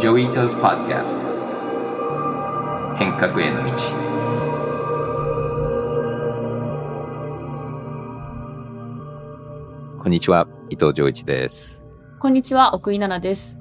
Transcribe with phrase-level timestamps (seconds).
[0.00, 1.26] Joi Ito's Podcast
[2.96, 3.70] 変革への道
[9.98, 11.84] こんにちは、伊藤穰一です。
[12.18, 13.58] こんにちは、奥井奈々です。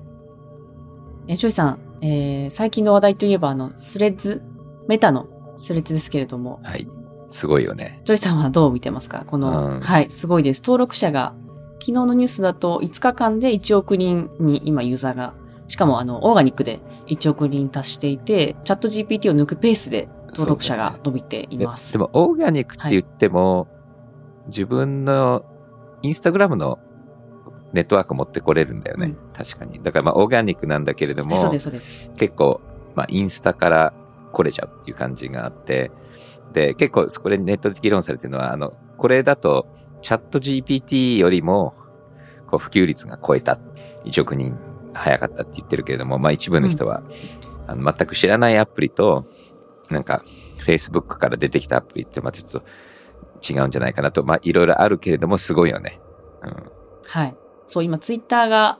[1.27, 5.27] え、ジョイさん、えー最近の話題といえば、あの、 Threads、Meta の
[5.57, 6.87] Threads ですけれども、はい。
[7.27, 7.99] すごいよね。
[8.05, 9.25] ジョイさんはどう見てますか？
[9.27, 10.61] この、うんはい、すごいです。
[10.63, 11.35] 登録者が、
[11.81, 15.33] 昨日のニュースだと5日間で1億人に今ユーザーが、
[15.69, 21.93] しかもあの、オーガニックで1億人達していて、チャット GPT を抜くペースで登録者が伸びていでます。
[21.93, 23.67] でも、オーガニックって言っても、
[24.47, 25.45] 自分の
[26.01, 26.79] インスタグラムの
[27.71, 29.05] ネットワーク持ってこれるんだよね。
[29.05, 29.81] うん確かに。
[29.83, 31.93] だから、まあ、オーガニックなんだけれども、そうです、そうです。
[32.17, 32.61] 結構、
[32.95, 33.93] まあ、インスタから
[34.33, 35.91] 来れちゃうっていう感じがあって、
[36.51, 39.67] で、結構、そこでネットで議論されてるのは、あの、これだと、
[40.01, 41.75] チャット GPT よりも、
[42.47, 43.59] こう、普及率が超えた。
[44.05, 44.57] 1億人
[44.93, 47.03] 早かったって言ってるけれども、まあ、一部の人は、
[47.67, 49.25] あの全く知らないアプリと、
[49.89, 50.23] なんか、
[50.65, 52.63] Facebook から出てきたアプリって、またちょっ
[53.41, 55.99] と違うんじゃないかなと、まあ、いろいろあるけれども、すごいよね。
[56.43, 56.71] うん。
[57.05, 57.35] はい。
[57.67, 58.79] そう、今ツイッターが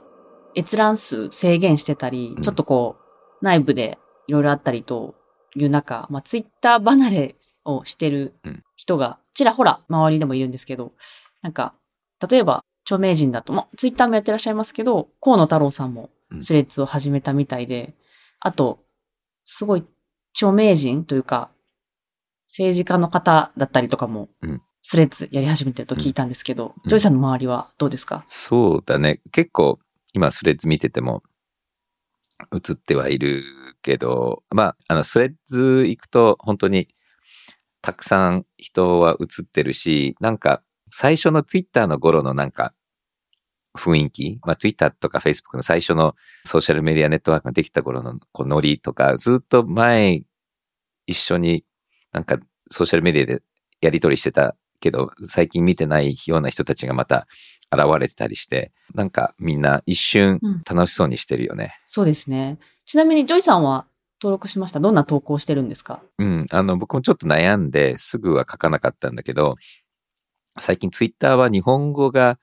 [0.56, 5.14] 閲覧数制限してたり、うんちょっとこう、内部でいろいろあったりと
[5.56, 10.92] いう中、まあツイッター離れをしてるうん人がちらほら周りでもいるんですけど、
[11.42, 11.74] なんか、
[12.28, 16.42] 例えば著名人だと、まあツイッターもやってらっしゃいますけど、河野太郎さんもうん。
[16.42, 17.94] Threads を始めたみたいで、
[18.38, 18.78] あと、
[19.44, 19.84] すごい
[20.32, 21.50] 著名人というか、
[22.46, 26.88] 政治家の方だったりとかもうん、 Threads やり始めてると聞いたんですけど、うん。
[26.88, 28.24] ジョイさんの周りはどうですか？
[28.28, 29.20] そうだね。
[29.32, 29.80] 結構、
[30.12, 31.22] 今 Threads 見てても、
[32.54, 33.42] 映ってはいる
[33.82, 36.88] けど、まあ、あの、スレッズ行くと、本当に、
[37.82, 42.72] たくさん人は映ってるし、なんか、最初のツイッターの頃のなんか、
[43.78, 50.22] 雰囲気、まあ、ツイッターとかフェイスブックの最初のソーシャルメディアネットワークができた頃のこうノリとか、ずっと前、
[51.06, 51.64] 一緒に
[52.12, 52.38] なんか
[52.70, 53.42] ソーシャルメディアで
[53.80, 57.26] やり取りしてたけど、最近見てないような人たちがまた
[57.72, 61.76] 現れてたりして、なんかみんな一瞬うん楽しそうにしてるよね。
[61.86, 62.58] そうですね。
[62.86, 63.86] ちなみに、ジョイさんは
[64.20, 64.80] 登録しました？
[64.80, 66.02] どんな投稿してるんですか？
[66.18, 66.46] うん。
[66.50, 69.56] あの、僕もちょっと悩んで、すぐは書かなかったんだけど、
[70.58, 72.38] 最近ツイッターは日本語が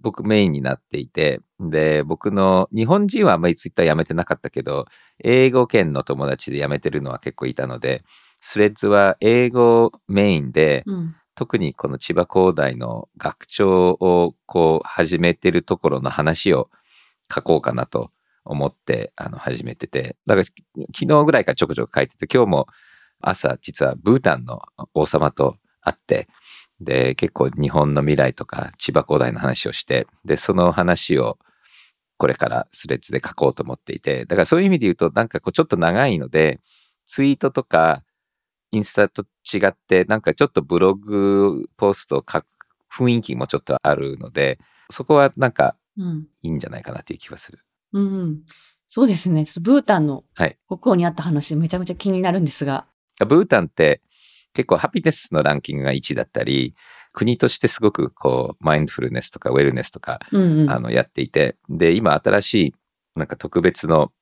[0.00, 4.86] 僕メインになっていて、で、僕の日本人はあんまりツイッターやめてなかったけど、
[5.22, 8.04] 英語圏の友達でやめてるのは結構いたので、
[8.40, 11.16] Threads は英語メインで、うん。
[11.36, 16.68] 特にこの千葉工大の学長をこう始めてるところの話を
[17.34, 18.10] 書こうかなと
[18.44, 22.66] 思ってあの始めてて、だから昨日ぐらいからちょこちょこ書いてて、今日も
[23.22, 24.60] 朝実はブータンの
[24.92, 26.28] 王様と会って、
[26.80, 31.38] で、結構日本の未来とか千葉工大の話をして、で、その話を
[32.16, 36.60] これからスレッズで書こうと思っていて、だからそういう意味で言うとなんかこうちょっと長いので、
[37.06, 38.02] ツイートとか
[38.72, 42.46] インスタと違って、なんかちょっとブログポストを書く
[42.92, 44.58] 雰囲気もちょっとあるので、
[44.90, 46.26] そこはなんかうん。
[46.40, 47.58] いいんじゃないかなっていう気がする。
[47.92, 48.42] うんうん。
[48.88, 49.44] そうですね。
[49.44, 52.86] ちょっとブータンのはい国王にあった話、めちゃめちゃ気になるんですが。
[53.26, 54.00] ブータンって
[54.54, 56.74] 結構ハピネスのランキングが1だったり、
[57.12, 60.70] 国としてすごくこう、マインドフルネスとかウェルネスとか、うんうん。
[60.70, 62.74] あの、やっていて、で、今新しい、
[63.16, 64.12] なんか特別の、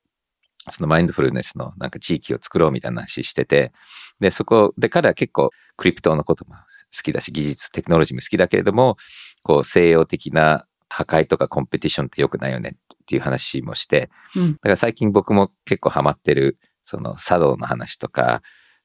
[0.71, 3.72] そのマインドフルネスのなんか地域を作ろうみたいな話してて、
[4.21, 8.97] で、そこで彼は結構クリプトのことも好きだし、技術、テクノロジーも好きだけれども、
[9.43, 18.43] こう西洋的な破壊とかコンペティションって良くないよねっていう話もして、うんだから最近僕も結構ハマってる、その茶道の話とか、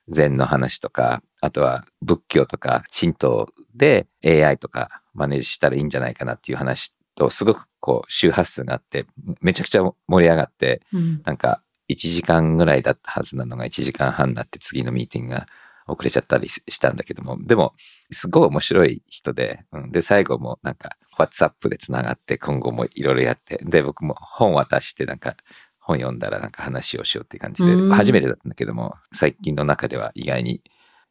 [0.09, 9.05] 禅の話とか、あとは仏教とか神道で AI とかマネージしたらいいんじゃないかなっていう話と、すごくこう周波数があって、
[9.41, 11.21] めちゃくちゃ盛り上がって、うん。
[11.25, 15.47] なんか1時間ぐらいだったはずなのが1時間半になって次のミーティングが
[15.85, 17.73] 遅れちゃったりしたんだけども、でも、
[18.09, 25.35] すごい面白い人で、うん、で、最後もなんか、WhatsApp で繋がって、今後もいろいろやって、で、僕も本渡して、なんか、
[25.83, 30.61] 本読んだらなんか話をしようっていう感じでうん、初めてだったんだけども、最近の中では意外に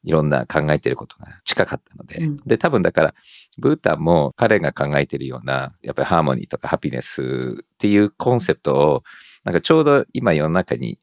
[0.05, 3.15] いろんな考えてることが近かったので、うんで、多分だから、
[3.59, 9.03] ブータンも彼が考えてるような、やっぱりハーモニーとかハピネスっていうコンセプトを、
[9.45, 10.99] なんかちょうど今世の中に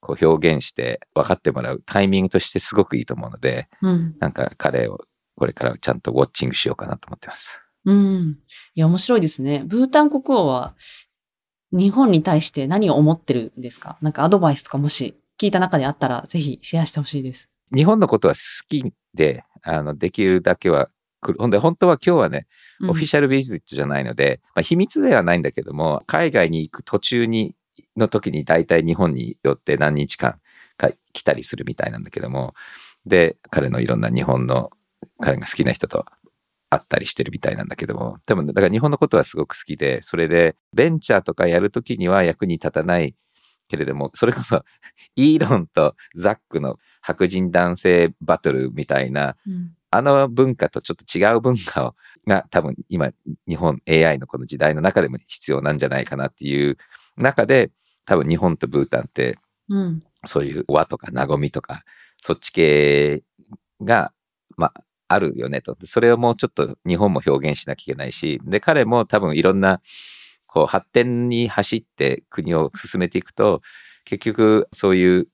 [0.00, 4.16] こう表現して分かってもらうタイミングとしてすごくいいと思うので、うん。
[4.18, 4.98] なんか彼を
[5.36, 7.60] これからちゃんとウォッチングしようかなと思ってます。
[7.86, 8.38] うん。
[8.74, 9.62] いや、面白いですね。
[9.66, 10.74] ブータン国王は、
[11.72, 13.98] 日本に対して何を思ってるんですか？
[14.00, 17.48] なんかアドバイスとかもし聞いた中であったら、ぜひシェアしてほしいです。
[17.74, 20.88] 日本のことは好きで、あの、できるだけは
[21.20, 21.38] 来る。
[21.38, 22.46] ほんで、本当は今日はね、
[22.80, 27.54] うんオフィシャルビジットじゃないので、まあ、秘密ではないんだけども、海外に行く途中に
[27.96, 30.40] の時に大体日本によって何日間
[30.76, 32.54] か来たりするみたいなんだけども、
[33.06, 34.70] で、彼のいろんな日本の
[35.20, 36.04] 彼が好きな人と
[36.70, 43.14] 会ったりしてるみたいなんだけども、でもだから日本のことはすごく好きで、それでベンチャーとかやるときには役に立たない
[43.68, 44.62] けれども、それこそ
[45.16, 51.94] イーロンとザックの白人男性バトルみたいな、うんあの文化とちょっと違う文化を
[52.26, 53.12] が多分今
[53.46, 56.78] 日本 AI のこの時代の中でも必要なんじゃないかなっていう
[57.16, 57.70] 中で
[58.04, 59.38] 多分日本とブータンって。
[60.26, 61.84] そういう和とか和みとか
[62.20, 63.22] そっち系
[63.82, 64.12] が
[64.56, 65.76] まああるよねと。
[65.84, 69.80] それをもうちょっと日本も表現しなきゃいけないし、で彼も多分いろんな
[70.46, 73.60] こう発展に走って国を進めていくと
[74.04, 75.28] 結局そういう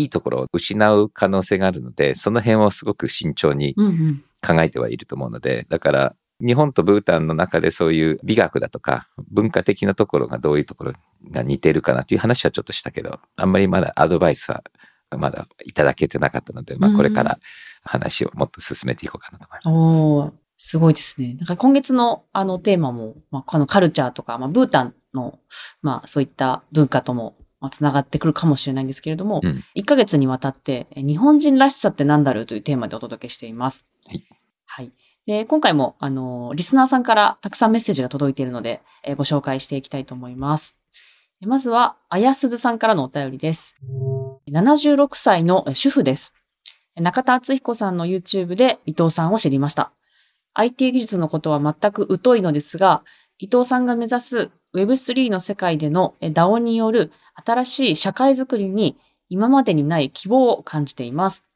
[0.00, 4.24] いいところを失う可能性があるので、その辺をすごく慎重にうんうん。
[4.40, 10.92] 考えてはいると思うので、だから日本とブータンの中でそういう美学だとか文化的なところがどういうところ
[11.32, 14.62] が似てるかなという話はちょっとしたけど、あんまりまだアドバイスは
[15.10, 17.38] まだいただけてなかったので、まあこれから
[17.82, 20.28] 話をもっと進めていこうかなと思います。
[20.28, 21.34] おー、すごいですね。
[21.34, 25.40] なんか今月のあのテーマも、まあ、このカルチャーとか、まあ、ブータンの、
[25.82, 33.86] まあ、そういった文化とも、まあ、つながってくるかもしれないんですけれども、うん1ヶ月にわたって、え日本人らしさって何だろうというテーマでお届けしています。
[34.06, 34.24] はい。
[34.66, 34.92] はい。
[35.26, 40.78] で、今回も、あの、リスナーさんからたくさんメッセージが届いているので、えーご紹介していきたいと思います。
[41.40, 43.76] えまずは、あやすずさんからのお便りです。
[44.50, 46.34] 76歳のえ主婦です。
[46.96, 49.92] 中田敦彦さんの YouTube で伊藤さんを知りました。
[50.54, 53.04] IT 技術のことは全く疎いのですが、
[53.38, 58.96] 伊藤さんが目指す Web3 の世界でのえ DAO による新しい社会づくりに
[59.28, 61.46] 今までにない希望を感じています。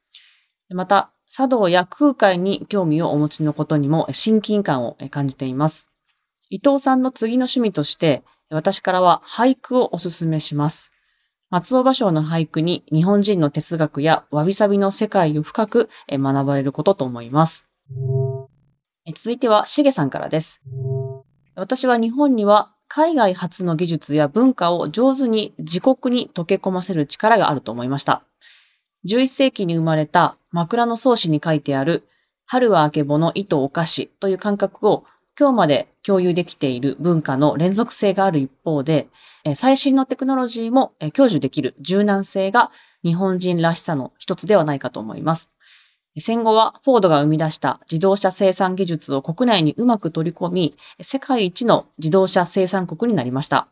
[0.71, 5.89] また、茶道や空海に興味をお持ちのことにも親近感を感じています。
[6.51, 10.93] 伊藤さんの次の趣味として、私からは俳句をお勧めします。
[11.49, 17.69] 松尾芭蕉の俳句に日本人の哲学やわびさびの世界を深く学ばれることと思います。
[19.15, 20.61] 続いては、しげさんからです。
[21.55, 28.23] 私は日本には海外発の技術や文化を上手に自国に溶け込ませる力があると思いました。
[29.09, 32.07] 11世紀に生まれた枕草子に書いてある
[32.45, 35.07] 春はあけぼの糸お菓子という感覚を
[35.41, 39.09] 今日まで共有できている文化の連続性がある一方で、
[39.55, 42.71] 最新のテクノロジーも享受できる柔軟性が
[43.03, 45.51] 日本人らしさの一つではないかと思います。
[46.21, 53.69] 戦後はフォードが生み出した自動車生産技術を国内にうまく取り込み、世界一の自動車生産国になりました。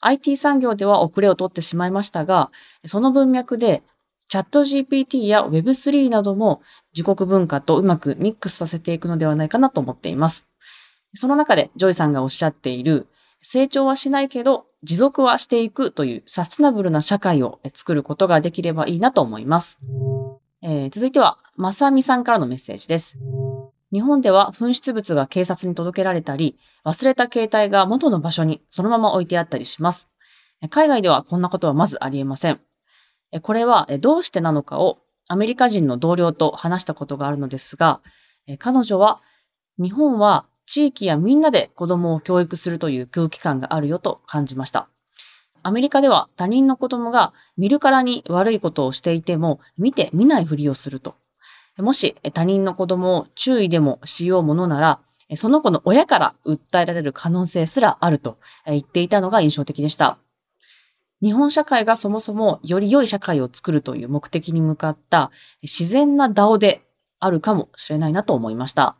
[0.00, 2.50] IT 産業では遅れを取ってしまいましたが、
[2.84, 3.82] その文脈で
[4.28, 6.62] ChatGPT や Web3 なども
[6.94, 10.48] 自国文化とうまくミックスさせていくのではないかなと思っています。
[11.14, 13.06] その中でジョイさんがおっしゃっている
[13.40, 19.78] 成長はしないけど持続はしていくというサステナブルな社会を作ることができればいいなと思います。
[20.68, 23.16] えー続いては、まさみさんからのメッセージです。
[23.92, 30.10] 日本では紛失物が警察に届けられたり、忘れた携帯が元の場所にそのまま置いてあったりします。
[30.70, 32.60] 海外ではこんなことはまずありえません。
[33.42, 34.98] これはどうしてなのかを
[35.28, 38.00] アメリカ人の同僚と話したことがあるのですが、
[38.58, 39.22] 彼女は
[39.78, 44.88] 日本は地域やみんなで子供を教育するという空気感があるよと感じました。
[45.66, 51.16] アメリカでは他人の子供が見るからに悪いことをしていても見て見ないふりをすると。
[51.78, 55.00] もし他人の子供を注意でもしようものなら、
[55.34, 60.18] その子の親から訴えられる可能性すらあると言っていたのが印象的でした。
[61.20, 65.32] 日本社会がそもそもより良い社会を作るという目的に向かった
[65.62, 66.82] 自然な DAO で
[67.18, 68.94] あるかもしれないなと思いました。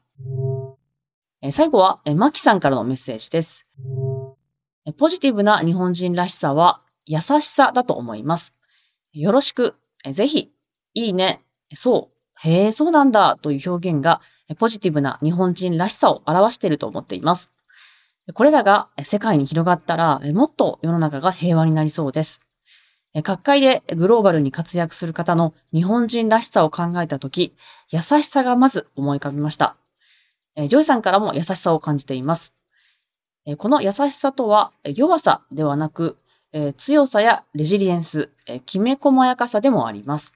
[1.53, 3.69] 最後は、マキさんからのメッセージです。
[4.93, 8.57] ポジティブな日本人らしさは優しさだと思います。
[9.13, 9.77] よろしく、
[10.11, 10.53] ぜひ、
[10.95, 11.43] いいね、
[11.75, 14.21] そう、へえ、そうなんだという表現が
[14.59, 17.53] ポジティブな日本人らしさを表していると思っています。
[18.35, 22.41] これらが世界に広がったら、もっと世の中が平和になりそうです。
[23.23, 27.57] 各界でグローバルに活躍する方の日本人らしさを考えたとき、
[27.91, 29.77] 優しさがまず思い浮かびました。
[30.57, 32.56] ジョイさんからも優しさを感じています。
[33.47, 36.19] えこの優しさとは弱さではなく、
[36.53, 40.35] え強さやレジリエンス、えきめ細やかさでもあります。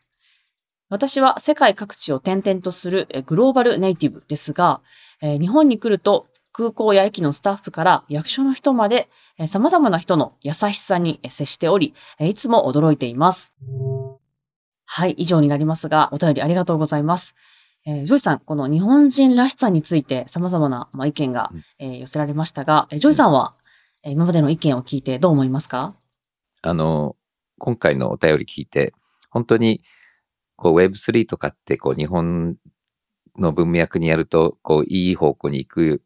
[0.88, 4.80] 私は世界各地を転々とするグローバルネイティブですが、
[5.20, 9.08] 日本に来ると空港や駅のスタッフから役所の人まで
[9.46, 13.52] 様々な人の優しさに接しており、いつも驚いています。
[14.84, 17.36] はい、以上になりますが、お便りありがとうございます。
[17.86, 23.54] えージョイさん、この日本人らしさについて様々な、まあ、意見がうん、えー寄せられましたが、えージョイさんは、
[24.02, 25.94] えー今までの意見を聞いてどう思いますか？
[26.62, 27.16] あの、
[27.58, 28.92] 今回のお便り聞いて、
[29.30, 29.82] 本当に、
[30.56, 32.56] こう Web3 とかって、こう日本
[33.38, 36.02] の文脈にやると、こういい方向に行く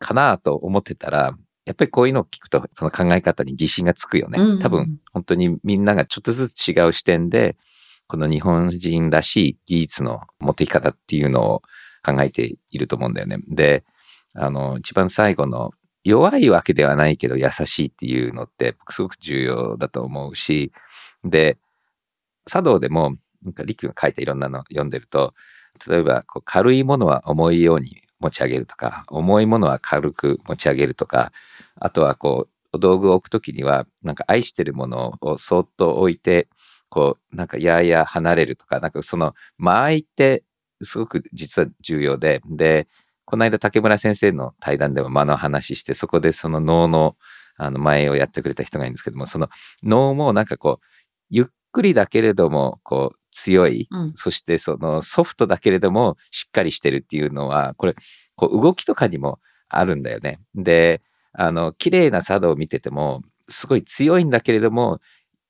[0.00, 4.38] かなと思ってたら、やっぱりこういうのを聞くと、その考え方に自信がつくよね。
[4.60, 7.56] 多分、本当にみんながちょっとずつ違う視点で、
[8.12, 11.62] この日本人らしい技術の持っていき方っていうのを
[12.04, 13.38] 考えていると思うんだよね。
[13.48, 13.84] で、
[14.34, 15.70] あの、一番最後の
[16.04, 20.72] 弱いわけではないけど優しいっていうのってすごく重要だと思うし、
[21.24, 21.56] で、
[22.44, 25.32] 茶道でも、なんか、リキが書いたいろんなの読んでると、
[25.88, 31.32] 例えば、こう軽いものは重いように持ち上げるとか、重いものは軽く持ち上げるとか、
[31.76, 36.48] あとはこう、道具を置くときには、なんか愛してるものをそっと置いて、
[36.92, 40.44] こう、なんかやや離れるとか、なんかその間合いって
[40.82, 42.86] すごく実は重要で、で、
[43.24, 47.16] この間竹村先生の対談でも間の話して、そこでその脳の
[47.56, 49.48] あの前をやってくれた人がいるんですけども、その
[49.82, 50.86] 脳もなんかこう、
[51.30, 57.96] ゆっくりだけれども、こう、強い、うんそしてそのソフトだけれどもしっかりしてるっていうのは、これ、
[58.36, 60.40] こう動きとかにもあるんだよね。
[60.54, 61.00] で、
[61.32, 65.00] あの、綺麗な茶道を見てても、すごい強いんだけれども、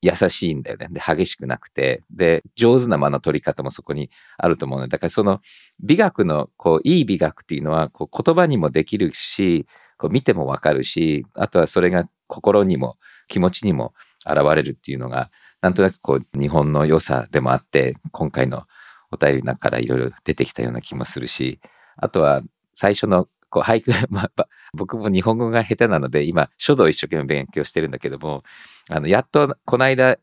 [0.03, 0.89] 優しいんだよね。
[0.91, 5.41] で、激しくなくて、で、上手な間の取り方もそこにあると思うので、だからその
[5.81, 9.67] 美学の、こう、いい美学っていうのは、こう、言葉にもできるし、
[9.99, 12.97] こう、見てもわかるし、あとはそれが心にも
[13.29, 13.95] 気持ちにも
[14.27, 15.31] 現れるっていうのが、
[15.61, 18.65] なんとなくこう、日本の良さでもあって、今回の
[19.13, 21.61] お便りの中からいろいろ出てきたような気もするし、
[21.97, 22.43] あとは
[22.73, 28.43] 最初のこう俳句、 まあ、僕も日本語が下手なので、今、書道一生懸命勉強してるんだけども、
[28.89, 30.17] あの、やっとこの間、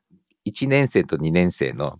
[0.45, 2.00] 1年生と2年生の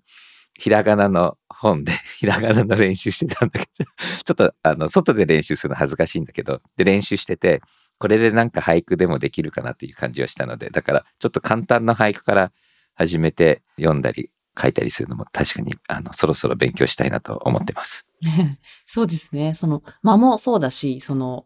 [0.58, 3.90] ひらがなの本で、 ひらがなの練習してたんだけど、
[4.26, 7.62] ちょっと、あの、外で練習するの恥ずかしいんだけど、で、練習してて、
[8.00, 12.52] これでなんか俳句でもできるかなっていう感じはしたので、だから、ちょっと簡単な俳句から
[12.96, 18.06] 始めて読んだり書いたりするのも確かに、あの、そろそろ勉強したいなと思ってます。
[18.88, 19.54] そうですね。
[19.56, 21.46] その、間もそうだし、その、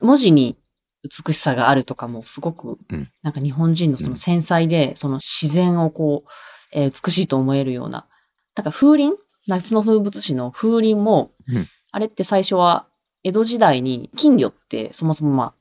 [0.00, 0.56] 文字に
[1.04, 6.30] 美しさがあるとかもすごく、うんなんか日本人のその繊細で、その自然をこう、
[6.72, 8.06] えー美しいと思えるような。
[8.56, 9.16] なんか風鈴？
[9.46, 12.88] 夏の風物詩の風鈴も、うんあれって最初は
[13.22, 15.54] 江戸時代に金魚ってそもそもまあ、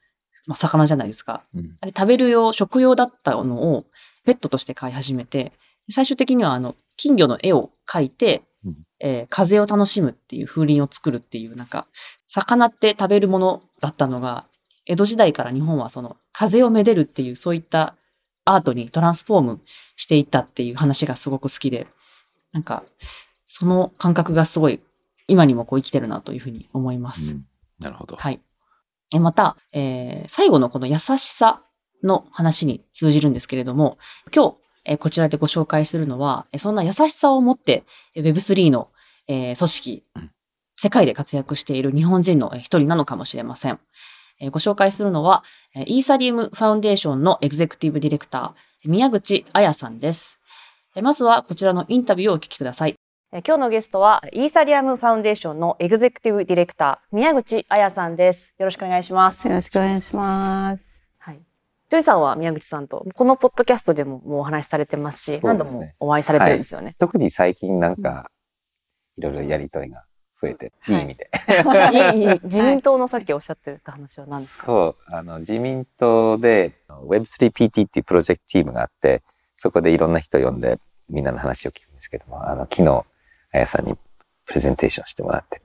[0.47, 1.43] まあ、魚じゃないですか。
[1.53, 3.85] うんあれ食べる用、食用だったのを
[4.25, 5.51] ペットとして飼い始めて、
[5.91, 11.87] 最終的にはあの、金魚の絵を描いて、うんえー風を楽しむっていう風鈴を作るっていう、なんか、
[12.27, 14.45] 魚って食べるものだったのが、
[14.85, 17.95] 江戸時代から日本はその、風をめでるっていう、そういった
[18.45, 19.61] アートにトランスフォーム
[19.95, 21.87] していったっていう話がすごく好きで、
[22.51, 22.83] なんか、
[23.47, 24.79] その感覚がすごい、
[25.27, 27.31] 今にもこう生きてるなというふうに思います。
[27.31, 27.45] うん
[27.79, 28.15] なるほど。
[28.15, 28.39] はい。
[29.13, 31.61] えまた、えー最後のこの優しさ
[32.03, 33.97] の話に通じるんですけれども、
[34.33, 37.83] 今日、えーこちらでご紹介するのは、えーそんな優しさを持って、
[38.15, 38.89] えー Web3 の、
[39.27, 40.31] えー組織うん、
[40.75, 43.79] 世界で活躍している日本人のえー一人なのかもしれません。
[44.39, 45.43] えーご紹介するのは、
[45.75, 50.39] えーイーサリウムファウンデーションのエグゼクティブディレクター、宮口あやさんです。
[50.95, 52.95] えーまずはこちらのインタビューをお聞きください。
[53.31, 58.53] えー今日のゲストはイーサリアムファウンデーションのエグゼクティブディレクター宮口あやさんです。
[58.59, 59.47] よろしくお願いします。
[59.47, 60.92] よろしくお願いします。
[61.93, 61.97] はい。
[61.97, 66.95] ジョイさんは宮口さんとこのポッドキャストでももうお話しされてますし、そう何度もお会いされてるんですよね。
[66.97, 68.29] 特に最近なんか、
[69.17, 71.29] いろいろやりとりが増えて、はいいい意味で。
[72.15, 74.65] いいいい 自民党のさっきおっしゃってた話は何ですか？
[74.67, 79.21] そう、あの、自民党で Web3PT っていうプロジェクトチームがあって、
[79.55, 83.05] そこでいろんな人呼んで、みんなの話を聞くんですけども、あの、昨日、
[83.51, 83.95] あやさんに
[84.45, 85.61] プレゼンテーションしてもらって、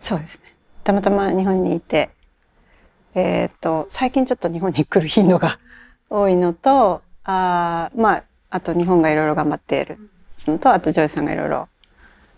[0.00, 0.54] そうですね。
[0.84, 2.10] たまたま日本にいて、
[3.16, 5.58] えっ、と最近ちょっと日本に来る頻度が
[6.10, 9.98] 多いのと、あーまああと日本がいろいろ頑張っている
[10.46, 11.68] のと、あとジョイさんがいろいろ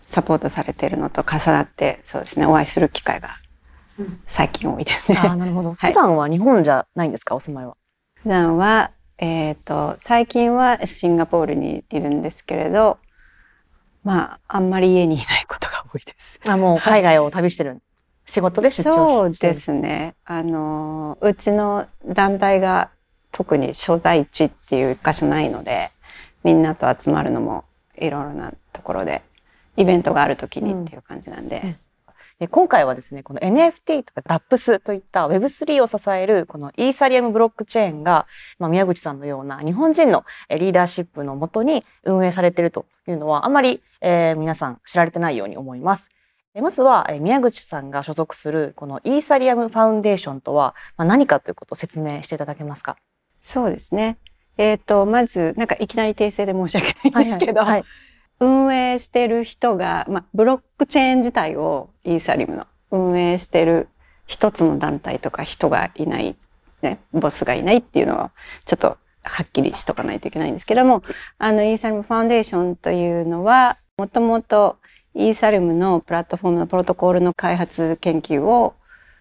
[0.07, 2.45] サポートされているのと重なって、そうですね。
[2.45, 3.29] お会いする機会が
[4.25, 5.17] 最近多いですね。
[5.19, 5.73] ああなるほど。
[5.73, 7.35] はい普段は日本じゃないんですか？
[7.35, 7.75] お住まいは。
[8.15, 12.97] 普段は、えっ、と、最近はシンガポールにいるんですけれど、
[14.05, 16.39] まあ、あんまり家にいないことが多いです。
[16.47, 17.81] あもう海外を旅してる。
[18.29, 20.15] 仕事で出張そうですね。
[20.23, 22.91] あの、うちの団体が
[23.31, 25.91] 特に所在地っていう箇所ないので、
[26.43, 27.65] みんなと集まるのも
[27.97, 29.23] いろいろなところで、
[29.77, 31.75] イベントがある時にっていう感じなんで、うん
[32.39, 38.27] で今回はですねこの NFT とか DAPS といった Web3 を支えるこのイーサリアムブロックチェーンが、
[38.59, 46.11] まあ、宮口さんのような日本人のえリーダーシップのもとに運営されているというのはあまり、えー皆さん知られてないように思います。
[46.59, 52.97] えまずはえ宮口さんが所属するこのイーサリアムファウンデーションとは、まあ、何かということを説明していただけますか？
[53.41, 54.17] そうですね。
[54.57, 57.83] えっ、と、まず、なんかいきなり訂正で申し訳ないんですけど、はい。
[58.41, 63.87] 運営してる人が、まあ、ブロックチェーン自体をイーサリムの運営してる
[64.27, 66.35] 一つの団体とか人がいない、
[66.81, 68.31] ね、ボスがいないっていうのは
[68.65, 71.03] ちょっとはっきりしとかないといけないんですけども、
[71.37, 74.77] あのイーサリムファウンデーションというのは、もともと
[75.15, 78.75] イーサリムのプラットフォームのプロトコールの開発研究を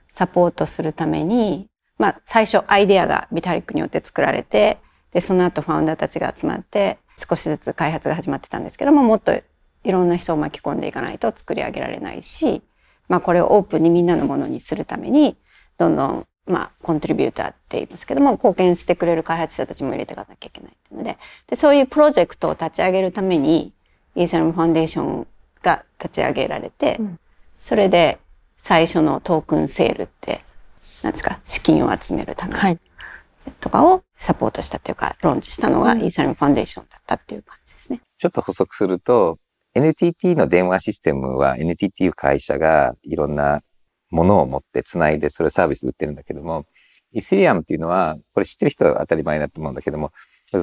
[0.08, 1.68] サポートするために、
[1.98, 4.78] まあ、最初アイデアがビタリックによって作られて、
[5.12, 9.34] で、その後ファウンダーたちが集まって、少しずつ開発が始まってたんですけども、もっと
[9.84, 12.62] いろんな人を巻き込んでいかないと作り上げられないし、
[13.08, 15.36] まあこれをオープンにみんなのものにするために、
[15.78, 21.18] どんどん、まあコントリビューターって言いますけども、貢献してくれる開発者たちも入れていかなきゃいけないっていうので、
[21.48, 23.72] で、そういうプロジェクトを立ち上げるために、
[24.14, 25.26] イーサルムファンデーション
[25.62, 27.18] が立ち上げられて、うん
[27.60, 28.20] それで
[28.58, 30.44] 最初のトークンセールって、
[31.02, 32.78] なんですか、資金を集めるためにはい。
[33.60, 38.00] とかをサポートしたというか、ローンチしたのがうんイーサリムファンデーションだったっていう感じですね。
[38.16, 39.38] ちょっと補足すると、
[39.74, 43.60] NTT の電話システムは NTT いう会社がいろんな
[44.10, 46.64] ものを持ってつないでそれをサービスで売ってるんだけども、
[47.12, 50.12] イスリアムっていうのは、これ知ってる人は当たり前だと思うんだけども、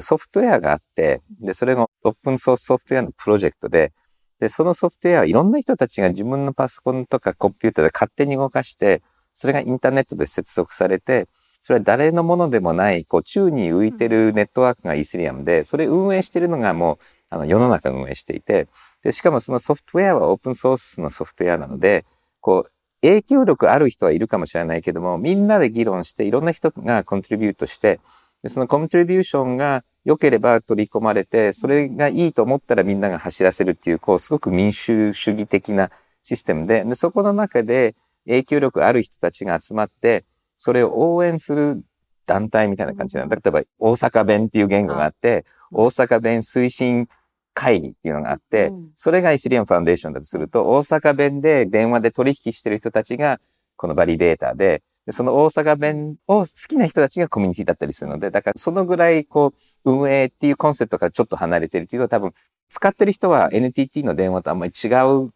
[0.00, 3.92] ソフトウェアがあって、で、それがオープンソースソフトウェアのプロジェクトで、
[4.38, 9.02] で、そのソフトウェアはいろんな人たちが自分のパソコンとかコンピューターで勝手に動かして、
[9.32, 11.28] それがインターネットで接続されて、
[11.62, 18.68] それは誰のものでもない、こう、宙に浮いてるネットワークがイスリアムで、それ運営してるのがもう、あの、世の中運営していて、
[19.02, 22.04] で、しかもそのソフトウェアはオープンソースのソフトウェアなので、
[22.40, 22.70] こう、
[23.02, 28.00] 影響力ある人はいるかもしれないけども、みんなで議論して、いろんな人がコントリビュートして、
[28.46, 35.90] でそのコントリビューションが良ければ取り込まれて、それがいいと思ったらみんなが走らせるっていう、こう、すごく民主主義的な
[36.22, 40.24] システムで、でそこの中で影響力ある人たちが集まって、
[40.56, 41.82] それを応援する
[42.24, 43.28] 団体みたいな感じなん。
[43.28, 43.36] だ。
[43.36, 47.08] 例えば、大阪弁っていう言語があって、大阪弁推進
[47.52, 48.90] 会議っていうのがあって、うん。
[48.94, 53.40] それがイスリアムファウンデーションだとすると、大阪弁で電話で取引してる人たちが、
[53.76, 62.32] このバリデータで、でその大阪弁を好きな人たちがコミュニティだったりするので、だからそのぐらいこう、運営っていうコンセプトからちょっと離れてるっていうと多分、
[62.68, 65.30] 使ってる人は NTT の電話とあんまり違うっ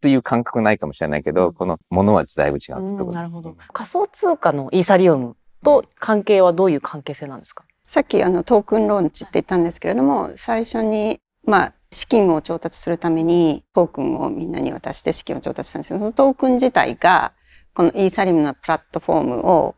[0.00, 3.12] ていう感覚ないかもしれないけど、このものはだいぶ違うってところ。
[3.12, 3.54] なるほど。
[3.72, 7.64] 仮想通貨のイーサリウムと関係はどういう関係性なんですか？
[7.86, 17.34] さっきあのトークンローンチって言ったんですけれども、最初に、まあ、資金を調達するためにトークンをみんなに渡して資金を調達したんですけど、そのトークン自体が、
[17.74, 19.74] このイーサリムのプラットフォームを、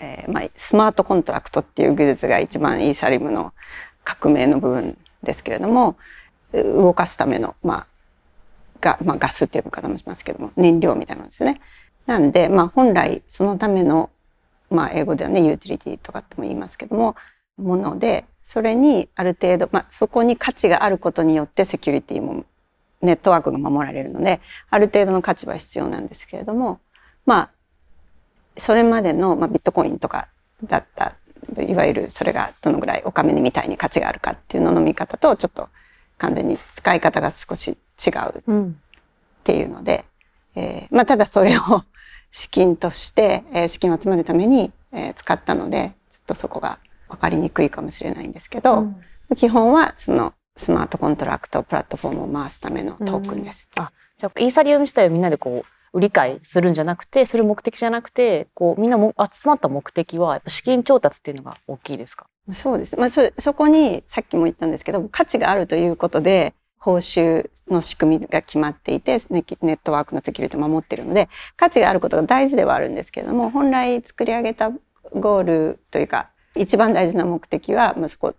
[0.00, 3.52] えーまあ、スマートコントラクトっていう技術が一番イーサリムの
[4.04, 5.96] 革命の部分ですけれども、
[6.52, 7.86] 動かすための、まあ、
[8.80, 11.60] が、まあ、ガスっていうのかなしますけども、燃料みたいなものですね。
[12.06, 14.10] なんで、まあ、本来そのための、
[14.70, 17.16] まあ、英語ではね、ユーティリティとかっても言いますけども、
[17.56, 22.44] もので、それにある程度、まあ、そこに価値があることによってセキュリティも
[23.00, 26.80] ネットワークが守られるので、ある程度の価値は必要なんですけれども、
[27.26, 27.50] ま
[28.56, 30.28] あ、それまでの、まあ、ビットコインとか
[30.62, 31.16] だった、
[31.62, 35.68] いわゆるそれがどのぐらいお金みたいに価値があるかっていうのの見方と、ちょっと
[36.18, 38.70] 完全に使い方が少し違ううん。
[38.70, 40.04] っていうので、
[40.54, 41.84] えーまあ、ただそれを
[42.32, 48.88] 資金として、えー資金を集めるために、えー使ったのでちょっとそこが分かりにくいかもしれないんですけど、
[49.36, 53.68] 基本はそのスマートコントラクトプラットフォームを回すためのトークンです。
[53.76, 62.26] あ、じゃあイーサリウム自体をみんなでこう売り買いするんじゃなくて、する目的じゃなくて、こうみんなも集まった目的はやっぱ資金調達っていうのが大きいですか？
[62.52, 62.98] そうです。
[62.98, 74.70] まあ、そ、そこにさっきも言ったんですけど、価値があるということで、報酬の仕組みが決まっていて、ネットワークのセキュリティを守っているので、価値があることが大事ではあるんですけれども、本来作り上げた
[75.14, 78.34] ゴールというか、一番大事な目的は、まあ、そこ。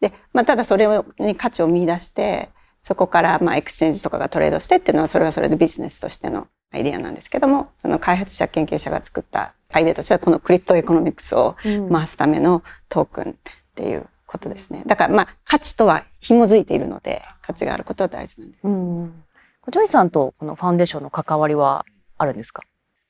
[0.00, 0.88] で、まあ、ただそれ
[1.20, 2.50] に価値を見出して、
[2.82, 11.56] そこから、まあ、 exchange とかがトレードしてっていうのは、それはそれでビジネスとしてのアイディアなんですけども、その開発者研究者が作ったアイデアとしては、この cryptoeconomics を
[11.90, 13.34] 回すためのトークンっ
[13.74, 14.82] ていうことですね。
[14.86, 18.60] だからまあ価値とは紐づいているので価値があることは大事なんです。
[18.64, 19.24] うん。
[19.70, 21.86] ジョイさんとこのファンデーションの関わりは
[22.18, 22.62] あるんですか？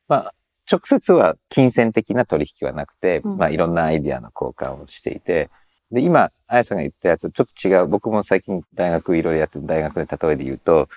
[0.06, 0.34] まあ、
[0.70, 5.50] 直接は金銭的な取引はなくて、うんまあ、いろんなアイディアの交換をしていて、
[5.90, 7.86] で、今、あやさんが言ったやつ、ちょっと違う。
[7.86, 10.88] 僕も最近大学いろいろやってる大学で例えで言うと、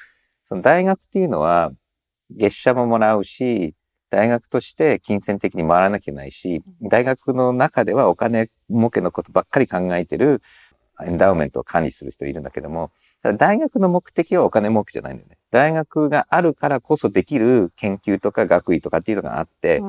[0.46, 1.72] その大学っていうのは、
[2.32, 3.74] 月謝ももらうし、
[4.10, 10.42] 大学として金銭的に回らなきゃいけないし、大学の中ではお金儲けのことばっかり考えてる
[11.06, 15.38] エンダウメントを管理する人いるんだけども、ただ大学の目的はお金儲けじゃないんだよね。
[15.52, 19.82] 大学があるからこそできる研究とか学位とかっていうのがあって、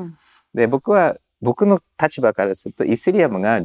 [0.55, 3.61] で、僕は、僕の立場からすると、イスリアムが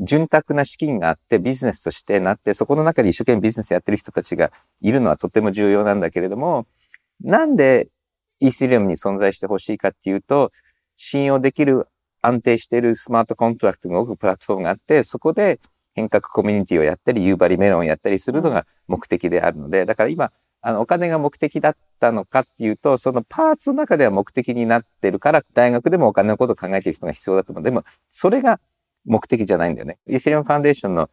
[0.00, 4.52] 潤沢な資金があってビジネスとしてなって、そこの中で一生懸命ビジネスやってる人たちが
[4.82, 6.66] いるのはとても重要なんだけれども、
[7.22, 7.88] なんで
[8.40, 10.50] イーサリアムに存在してほしいかっていうと、
[10.96, 11.86] 信用できる
[12.22, 15.60] 安定しているスマートコントラクトが置くプラットフォームがあって、そこで
[15.94, 27.64] 変革コミュニティをやったり、夕張メロンをやったりするのが目的であるので、だから今、あの、お金が目的だったのかっていうと、そのパーツの中では目的になってるから、大学でもお金のことを考えている人が必要だと思う。
[27.64, 28.60] でも、それが
[29.04, 29.98] 目的じゃないんだよね。
[30.08, 31.08] イーサリアムファンデーションの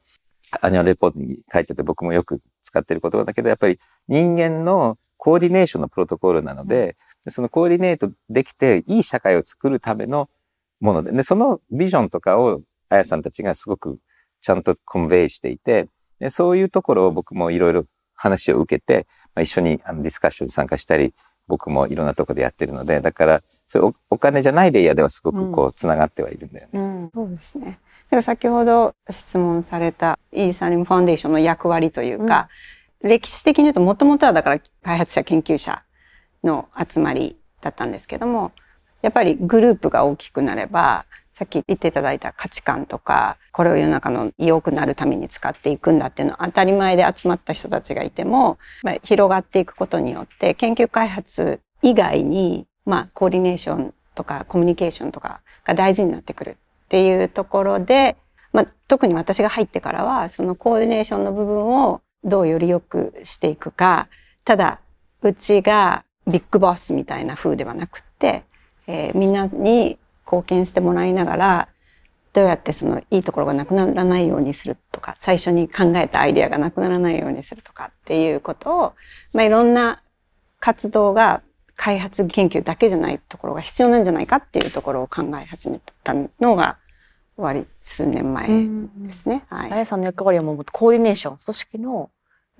[0.62, 6.98] アニュアルレポートに書いてて僕もよく使ってる言葉だけど、やっぱり人間のコーディネーションのプロトコルなので、
[7.30, 10.30] そのコーディネートできていい社会を作るための
[10.80, 14.00] もので、でそのビジョンとかをあやさんたちがすごく
[14.42, 15.88] ちゃんとコンベイしていて、
[16.20, 21.14] でそういうところを僕もいろいろ話を受けて、まあ、一緒にあのディスカッションに参加したり、
[21.48, 26.80] 僕もいろんなところでやってるので、だから、そういうお金じゃないレイヤーではすごくこう、つながってはいるんだよね。
[26.80, 27.66] うん、そうですね。
[27.66, 27.72] だ
[28.12, 32.48] から先ほど質問されたイーサリムファンデーションの役割というか、
[33.02, 35.84] うん、歴史的に言うともともとはだから開発者研究者
[36.44, 38.52] の集まりだったんですけども、
[39.02, 58.16] やっぱりグループが大きくなれば、さっき言っていただいた価値観とか、これを世の中の良くなるために使っていくんだっていうのは当たり前で集まった人たちがいても、まあ、広がっていくことによって研究開発以外に、まあ、コーディネーションとかコミュニケーションとかが大事になってくるっていうところで、
[58.52, 64.08] まあ、特に私が入ってからはそのコーディネーションの部分をどうより良くしていくか
[64.46, 64.80] ただ
[65.22, 68.44] うちがビッグボスみたいな風ではなくって、
[68.88, 71.68] えー、みんなに貢献してもらいながら
[72.34, 78.94] どうやってそのいいところがなくならないようにするとか最初に考えたアイディアがなくならないようにするとかっていうことを、
[79.34, 80.02] まあ、いろんな
[80.60, 81.42] 活動が
[81.76, 86.78] 開発研究だけじゃないところが必要なんじゃないかっていうところを考え始めたのが
[87.36, 88.48] 終わり数年前
[89.08, 89.44] ですね。
[89.50, 89.72] はい。
[89.72, 92.10] あやさんの役割はもうコーディネーション、組織の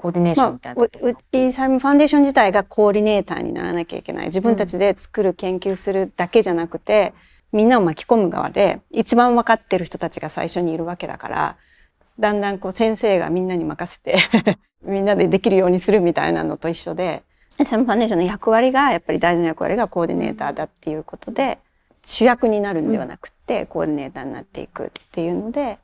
[0.04, 4.26] コーディネーションみたいな、まあ、うちサイムファンデーション自体がコーディネーターにならなきゃいけない。
[4.26, 7.14] 自分たちで作る研究するだけじゃなくて、
[7.54, 11.56] みんなを巻き込む側で、一番分かってる人たちが最初にいるわけだから、
[12.20, 14.18] だんだんこう先生がみんなに任せて
[14.84, 17.24] みんなでできるようにするみたいなのと一緒で、
[17.64, 21.60] サムファンデーションの役割が、やっぱり大事な役割がコーディネーターだっていうことで、
[22.06, 25.78] 主役になるんではなくて、コーディネーターになっていくっていうので、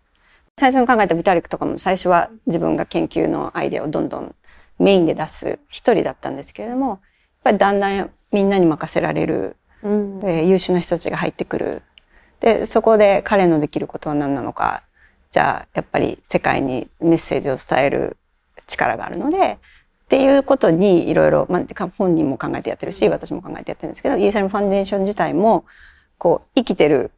[0.60, 4.36] 最初に考えたビタリックとかも最初は自分が研究のアイデアをどんどん
[4.78, 7.00] メインで出す一人だったんですけれども、やっ
[7.44, 11.82] ぱりだんだんみんなに任せられる、うん、えー、優秀な人たちが入ってくる。
[12.40, 14.84] で、そこで彼のできることは何なのか、
[15.32, 18.18] じゃあやっぱり世界にメッセージを伝える
[18.68, 19.58] 力があるので、
[20.06, 25.66] っていうことにいろいろ、まあ、本人も考えてやってるし私も考えてやってるんですけどイーサリムファンデーション自体も
[26.18, 27.12] こう生きてる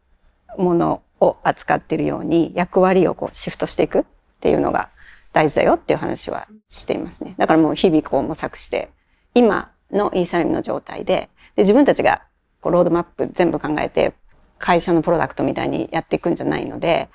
[0.58, 4.03] ものを扱っているように役割をこうシフトしていくっ
[4.41, 4.89] ていうのが
[5.31, 7.36] 大事だよっていう話はしていますね。
[7.38, 8.89] だからもう日々こう模索して
[9.34, 12.23] 今のイーサリムの状態でで自分たちが
[12.60, 14.13] こうロードマップ全部考えて
[14.57, 17.10] 会社のプロダクトみたいにやっていくんじゃないので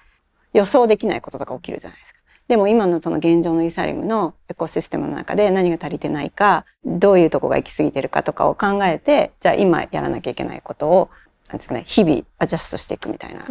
[0.52, 2.16] 予想できないこととか起きるじゃないですか。
[2.48, 11.10] でも今のその現状のイーサリムのエコシステムの中で何が足りてないか、どういうとこが行き過ぎてるかとかを考えて、じゃあ今やらなきゃいけないことを、
[11.48, 13.46] なんですかね、日々アジャストしていくみたいな。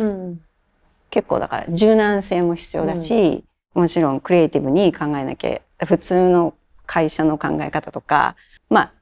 [1.16, 6.54] うん、結構だから柔軟性も必要だし、うん、もちろんクリエイティブに考えなきゃ、普通の
[6.86, 8.36] 会社の考え方とか、
[8.70, 8.94] まあ、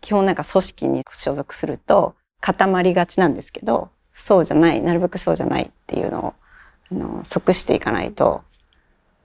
[0.00, 6.34] 基本なんか組織に所属すると固まりがちなんですけど、そうじゃない、なるべくそうじゃないっていうのを、
[6.90, 8.42] あの、即していかないと、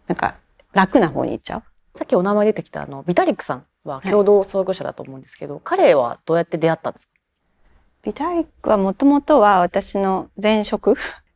[0.07, 0.35] なんか
[0.73, 1.63] 楽な方に行っちゃう。
[1.95, 7.13] さっきお名前出てきたあのビタリックさんは共同創業者だと思うんですけど、はい、彼はどうやって出会ったんですか？
[8.01, 10.95] ビタリックはもともとは私の前職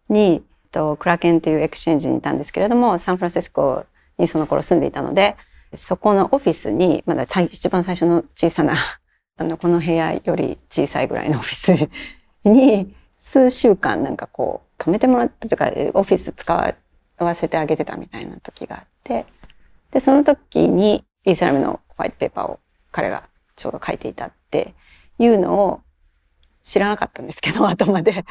[0.10, 3.86] にとクラケンという exchange にいたんですけれどもサンフランシスコ
[4.18, 5.36] にその頃住んでいたので
[5.76, 8.76] そこのオフィスにまだ一番最初の小さな
[9.40, 11.90] あのこの部屋より小さいぐらいのオフィス
[12.44, 16.76] に数週間なんかこう泊めてもらったというかオフィス使
[17.20, 19.26] わせてあげてたみたいな時があって、
[19.92, 22.60] で、その時にイーサリアムのホワイトペーパーを
[22.92, 23.24] 彼が
[23.56, 24.74] ちょうど書いていたって
[25.20, 25.82] いうのを
[26.64, 28.26] 知らなかったんですけど、 後まで。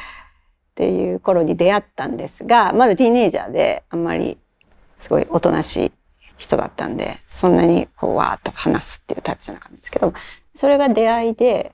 [0.77, 4.37] っていう頃に出会ったんですが、まだティーネイジャーであんまり
[4.99, 5.91] すごいおとなしい
[6.37, 10.13] 人だったんで、そんなにこうわーっと話すっていうタイプじゃなかったんですけど、
[10.53, 11.73] それが出会いで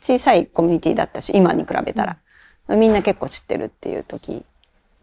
[0.00, 4.44] 小さいコミュニティだったし、今に比べたら、みんな結構知ってるっていう時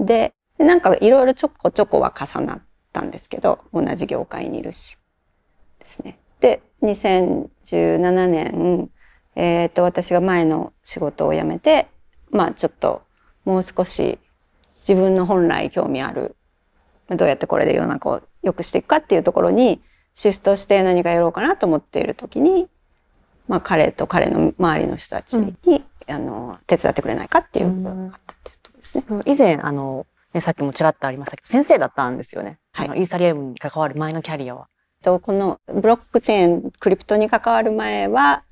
[0.01, 4.97] で、でなんかいろいろちょこちょこは重なったんですけど、同じ業界にいるし。
[5.79, 6.19] ですね。
[6.41, 7.47] で、2017
[8.27, 8.89] 年、
[9.37, 11.87] えっ、ー、と、私が前の仕事を辞めて、
[12.29, 13.03] まあちょっと
[13.45, 14.19] もう少し
[14.87, 16.35] 自分の本来興味ある
[17.09, 19.81] どうやってこれで世の中を良くしていくかっていうところに
[20.13, 22.67] シフトして何かやろうかなと思っている時に、
[23.47, 29.03] まあ、彼と彼の周りの人たちに、あの手伝ってくれないかっていう部分があったっていうところですね。
[29.25, 32.87] 以前あの、ね、さっきもちらっとありましたけど先生だったんですよね、はい。
[32.87, 34.67] イーサリアムに関わる前のキャリアは。
[35.01, 38.43] とこのブロックチェーンクリプトに関わる前は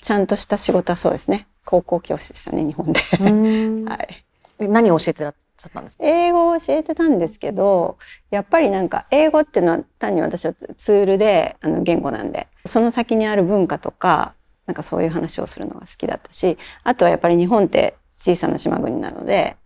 [0.00, 3.00] ちゃんとした仕事はそうですね高校教師でしたね日本で。
[3.00, 4.24] はい。
[4.68, 6.04] 何を教えてらっしゃったんですか？
[6.04, 7.98] 英語を教えてたんですけど
[8.30, 14.34] やっぱりなんか英語っていうのは単に私はツールであの言語なんでその先にある文化とか
[14.66, 19.56] なんかそういう話をするのが好きだったしあとはやっぱり日本って小さな島国なので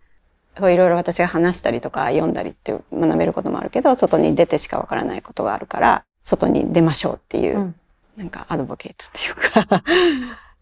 [0.57, 7.75] こういろいろ私が話したりとか読んだりって学べることもあるけど外に出てしかわからないことがあるから外に出ましょうっていう、うん。
[8.17, 9.83] なんか advocate っていうか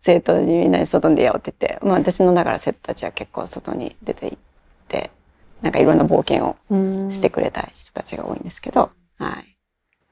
[0.05, 4.37] 生徒にみんなで外に出ようって言って、まあ、私のだから生徒たちは結構外に出て行っ
[4.87, 5.09] て
[5.63, 6.57] なんかいろんな冒険を
[7.09, 9.57] してくれた人たちが多いんですけど、はい。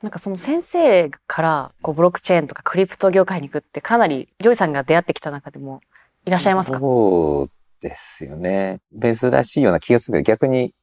[0.02, 5.82] なんかその先生からこうブロックチェーンとかクリプト業界に行くってかなりジョイさんが出会ってきた中でも
[6.26, 6.80] いらっしゃいますか？
[6.80, 8.80] そうですよね。
[9.00, 10.74] 珍しいような気がするけど、逆に、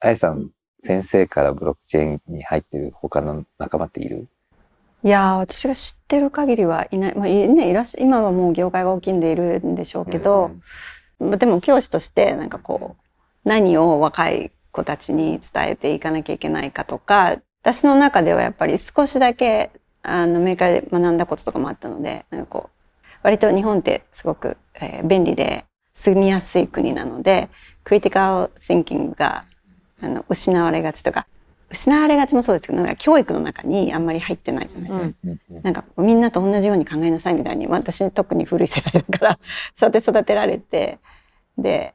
[0.00, 4.28] あやさん、先生からブロックチェーンに入ってる他の仲間っている？
[5.02, 10.50] いやー私が知ってる限りはいない、まあいね、いらっしゃ今はもう業界が大きいんでいるんでしょうけど、
[11.18, 19.70] まあでも教師としてなんかこう何を若い子たちに伝えていかなきゃいけないかとか私の中ではやっぱり少しだけ
[20.02, 27.50] あのアメリカで学んだこととかもあったのでなんかこう割と日本ってすごく、えー便利で住みやすい国なので
[27.84, 29.44] クリティカル・シンキングが
[30.00, 31.26] あの失われがちとか
[31.70, 35.60] 失われがちもそうですけどなんか教育の中にあんまり入ってないじゃないですか。
[35.62, 39.38] なんかみんなと同じように考えなさいみたいに私特に古い世代だから
[39.76, 40.98] そうやって育てられて
[41.56, 41.94] で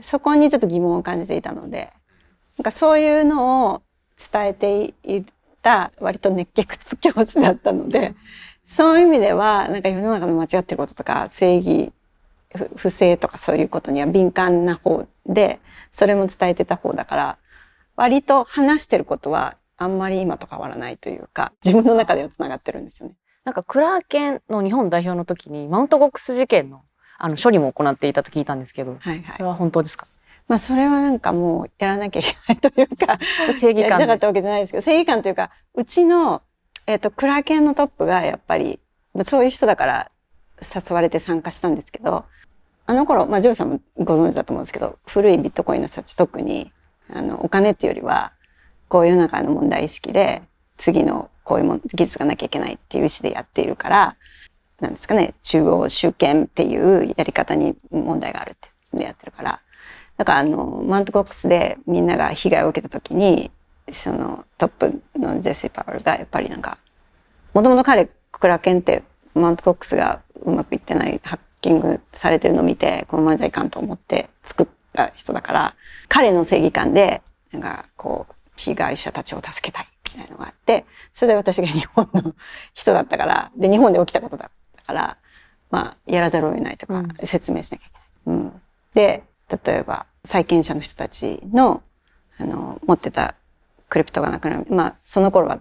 [0.00, 1.92] そこにちょっと疑問を感じていたので
[2.56, 3.82] なんかそういうのを
[4.32, 5.24] 伝えてい
[5.62, 8.14] た割と熱血教師だったので
[8.64, 11.92] そういう意味ではなんか世の中の間違ってることとか正義
[12.54, 17.38] 不不正とかそういうことには敏感な方でそれも伝えてた方だから
[18.02, 23.14] 割と話してることはあんまり今と変わらないというか自分の中ではつながってるんですよね。
[23.44, 26.82] なんかクラーケンの日本代表の時にマウントゴックス事件の
[27.16, 29.36] あの処理も行っていたと聞いたんですけど、はいはい。
[29.36, 30.08] それは本当ですか？
[30.48, 33.20] まあそれはなんかもうやらなきゃいけないというか
[33.52, 36.42] 正義感でやりたかったわけじゃないですけど正義感というかうちの、
[36.88, 38.80] えっとクラーケンのトップがやっぱり
[39.14, 40.10] まあそういう人だから
[40.60, 42.24] 誘われて参加したんですけど
[42.84, 46.72] あの頃、まあ、ジョーさんもご存知だと思うんですけど古いビットコインの人たち特に
[47.10, 48.32] あのお金っていうよりは
[48.88, 50.42] こう世の中の問題意識で
[50.76, 54.16] 次のこういうも技術がなきゃいけないっていう意思でやっているから
[54.80, 59.60] なんですかね中央集権っていうやり方に問題があるってでやってるから。
[60.18, 63.50] だからあのマウントコックスでみんなが被害を受けた時に
[63.90, 66.78] そのトップのジェシー・パワールがやっぱりなんか
[67.54, 69.02] もともと彼クラケンって
[69.34, 75.74] マウントコックスがうまくいってないハッキングされてるのを見てこのままじゃいかんと思って作ってた人だから
[76.08, 82.34] 彼の正義感でなんかこう被害者たちを助けたいみたいなのがあってそれで私が日本の
[82.74, 85.16] 人だったからで日本で起きたことだったから
[85.70, 87.08] まあやらざるを得ないとかうん。
[87.24, 87.90] 説明しなきゃい
[88.24, 88.38] けない。
[88.38, 88.60] うん、
[88.94, 89.24] で
[89.64, 91.82] 例えば債権者の人たちの
[92.38, 93.34] あの持ってた
[93.88, 94.66] クリプトがなくなる。
[94.70, 95.60] まあその頃は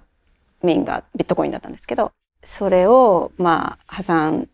[0.63, 2.12] メインがビットコインだったんですけど
[2.44, 4.48] それをまあ破産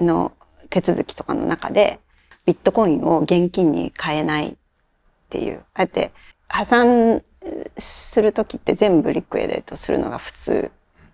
[0.00, 0.32] の
[0.70, 2.00] 手続きとかの中で
[2.46, 4.54] ビットコインを現金に変えないっ
[5.30, 5.64] ていう。
[5.74, 6.12] あえて
[6.48, 7.22] 破産
[7.78, 10.70] する時って全部リクエデートするのが普通。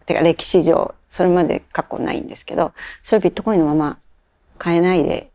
[0.07, 3.99] てか歴史上それまで過去ないんですけどそれビットコインのまま
[4.63, 5.31] 変えないで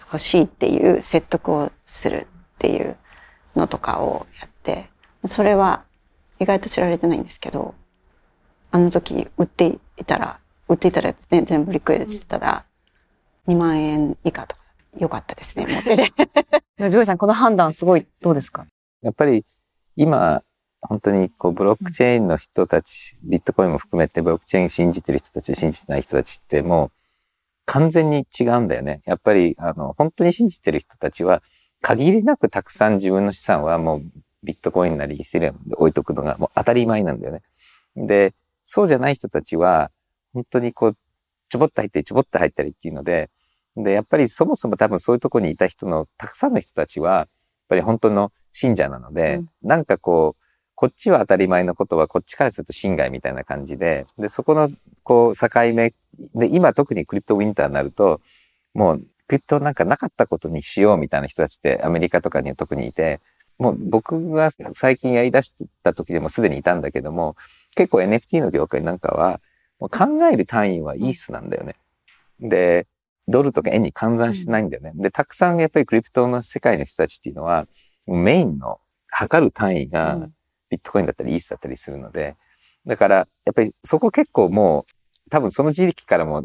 [0.00, 2.96] 欲しいっていう説得をするっていう
[3.54, 4.88] のとかをやって
[5.26, 5.84] それは
[6.40, 7.74] 意外と知られてないんですけど
[8.72, 12.64] あの時売っていたら売っていたら、ね、全部 liquidate してたら
[13.46, 14.65] 2万円以下とか。
[14.98, 16.12] よかったですね持ってて。
[16.90, 18.66] ジョイさんこの判断すごいどうですか？
[19.02, 19.44] やっぱり
[19.96, 20.42] 今、
[20.80, 26.90] 本当にこうブロックチェーンの人たち、ビットコインも含めてブロックチェーン信じてる人たち、信じてない人たちってもう
[27.64, 29.02] 完全に違うんだよね。
[29.04, 31.42] やっぱりあの本当に信じてる人たちは
[31.80, 34.02] 限りなくたくさん自分の資産はもう
[34.42, 37.42] ビットコインなりイーセリアムで置いとくのがもう当たり前なんだよね。
[37.96, 39.90] で、そうじゃない人たちは
[40.32, 40.96] 本当にこう
[41.48, 43.30] ちょぼっと入ったりちょぼっと入ったりっていうので、
[43.76, 47.28] で、やっぱりそもそも多分そういうところにいた人のたくさんの人たちは、やっ
[47.68, 50.42] ぱり本当の信者なので、なんかこう、
[50.74, 54.70] こっちは当たり前のことはこっちからすると侵害みたいな感じで、で、そこの
[55.02, 55.94] こう境目
[56.34, 58.20] で、今特にクリプトウィンターになると、
[58.74, 63.20] もうクリプトなんかなかったことにしようみたいな人たちってアメリカとかには特にいて、
[63.58, 67.36] もう僕が最近やり出した時でもすでにいたんだけども、
[67.74, 69.40] 結構 NFT の業界なんかは、
[69.80, 71.76] もう考える単位はイースなんだよね。
[72.40, 72.86] で、
[73.28, 74.92] ドルとか円に換算してないんだよね。
[74.94, 77.66] で、たくさんやっぱりクリプトの世界の人たちっていうのは、
[78.06, 80.28] メインの測る単位が
[80.70, 82.36] ビットコインだったりイースだったりするので、
[82.86, 86.44] だからやっぱりそこ結構もう多分その時期からも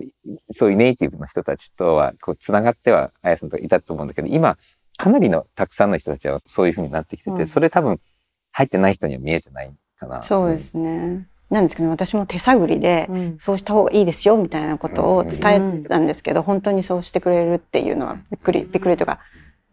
[0.50, 4.58] そういうネイティブの人たちとはこう繋がってはあやさんとかいたと思うんだけど、今
[4.98, 8.00] かなりのたくさんの人たちはそういうふうになってきてて、うんそれ多分
[8.52, 10.22] 入ってない人には見えてないかな。
[10.22, 11.28] そうですね。
[11.51, 13.37] なんですけど私も手探りで、うん。
[13.39, 19.19] そうした方がいいですよみたいなことを伝えたんですけど、本当にそうしてくれるっていうのはびっくりびっくりというか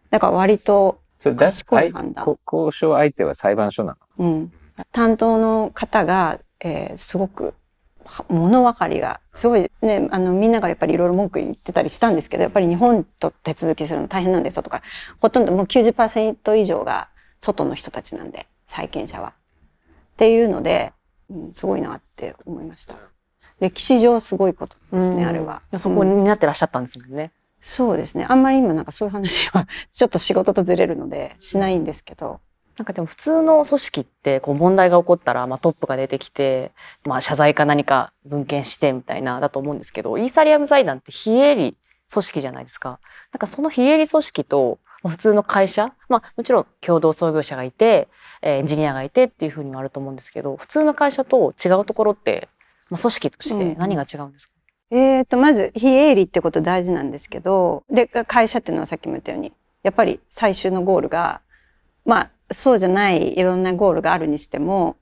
[0.09, 2.25] だから割と、それだ賢い判断。
[2.25, 4.25] こ交渉相手は裁判所なの？
[4.25, 4.51] うん、
[4.91, 7.53] 担当の方が、えーすごく
[8.05, 14.81] は物分かりがすごいねあのみんながやっぱりいろいろ文句言ってたりしたんですけどやっぱり日本と手続きするの大変なんですよとか
[15.21, 17.07] ほとんどもう90%以上が
[17.39, 19.29] 外の人たちなんで債権者は。
[19.29, 19.31] っ
[20.19, 20.91] ていうので、
[21.29, 22.95] うん、すごいなって思いました。
[23.59, 25.61] 歴史上すごいことですね、うんあれは。
[25.77, 27.31] そこになってらっしゃったんですもんね。
[27.61, 28.25] そうですね。
[28.27, 32.39] あんまり今なんかそういう話はちょっと仕事とずれるのでしないんですけど。
[32.77, 36.71] なんかでも普通の組織ってこう問題が起こったらまあトップが出てきて、
[37.05, 41.75] まあ、謝罪か何か文献してみたいなだと思うんですけどイーサリアム財団って非営利
[42.09, 43.01] 組織じゃないですか。
[43.33, 48.07] なんかその非営利組織とまあ普通の会社、まあ、もちろん共同創業者がいて
[48.41, 52.49] えーエンジニアがいてっていうふうにもあると思うんですけど普通の会社と違うところって、
[52.89, 54.53] まあ、組織として何が違うんですか、
[54.91, 61.41] えー、とまず非営利ってこと大事なんですけどで会社っていうのはさっきも言ったようにやっぱり最終のゴールが
[62.05, 64.97] まあそうじゃないいろんなゴールがあるにしても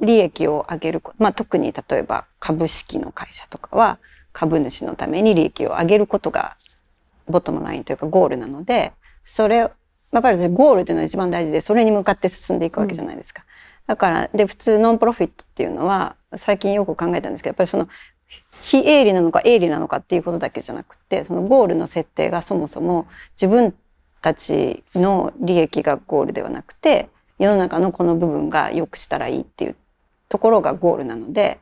[0.00, 3.98] 利益を上げるまあ、特に例えば株式の会社とかは
[4.32, 6.56] 株主のために利益を上げることが
[7.26, 8.92] ボトムラインというかゴールなので
[9.26, 9.70] それを
[10.12, 13.44] やっぱりゴールっていうのは一番大事でそれに向かって進んでいくわけじゃないですか。
[13.86, 17.88] だからで普通ノンプロフィットっていうのは最近よく考えたんですけどやっぱりその
[18.62, 23.06] 非営利なのか営利なのかっていうことだけじゃなくてそのゴールの設定がそもそも
[23.40, 23.74] 自分
[24.22, 27.08] たちの利益がゴールではなくて
[27.38, 29.76] 世の中のこの部分が良くしたらいいっていう
[30.28, 31.60] ところがゴールなので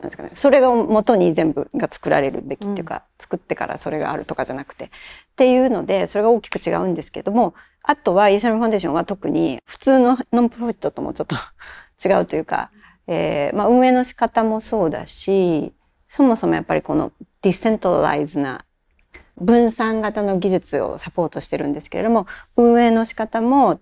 [0.00, 4.86] なんですかね、それが元に全部が作られるべきっていうか、作ってからそれがあるとかじゃなくて。
[4.86, 4.88] っ
[5.40, 11.36] ていうのでそれが大きく違うんですけどもあとはイーサリアムファンデーションは特に普通のノンプロフィットともちょっと
[12.06, 12.70] 違うというか、
[13.06, 15.72] えーまあ、運営の仕方もそうだし
[16.08, 17.10] そもそもやっぱりこの
[17.40, 18.66] ディセントライズな
[19.38, 23.80] 分散型の技術をサポートしてるんですけれども運営の仕方も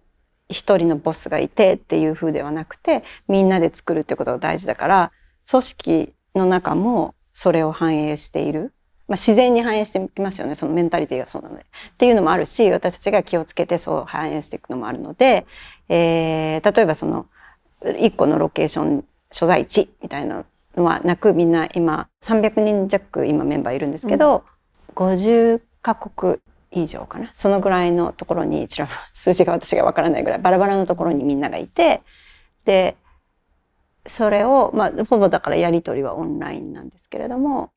[0.49, 5.13] 一人のボスがいてっていう風ではなくてみんなで作るってことが大事だから
[5.51, 8.73] 組織の中もそれを反映している、
[9.07, 10.55] まあ、自然に反映してきますよね。
[10.55, 11.63] そのメンタリティがそうなので。
[11.63, 15.47] っていうのもあるし私たちが気をつけてそう反映していくのもあるので、
[15.89, 17.27] えー例えばその
[17.99, 20.45] 一個のロケーション所在地みたいな
[20.77, 24.45] のはなくみんな今300人弱今メンバーいるんですけど、
[24.95, 26.41] 50カ国
[26.73, 27.31] 以上かな。
[27.35, 32.03] そのぐらいのところにちら数字が私がわからないぐらいバラバラのところにみんながいて
[32.65, 32.97] で
[34.09, 37.71] それをまあほぼだからやり取りはオンラインなんですけれども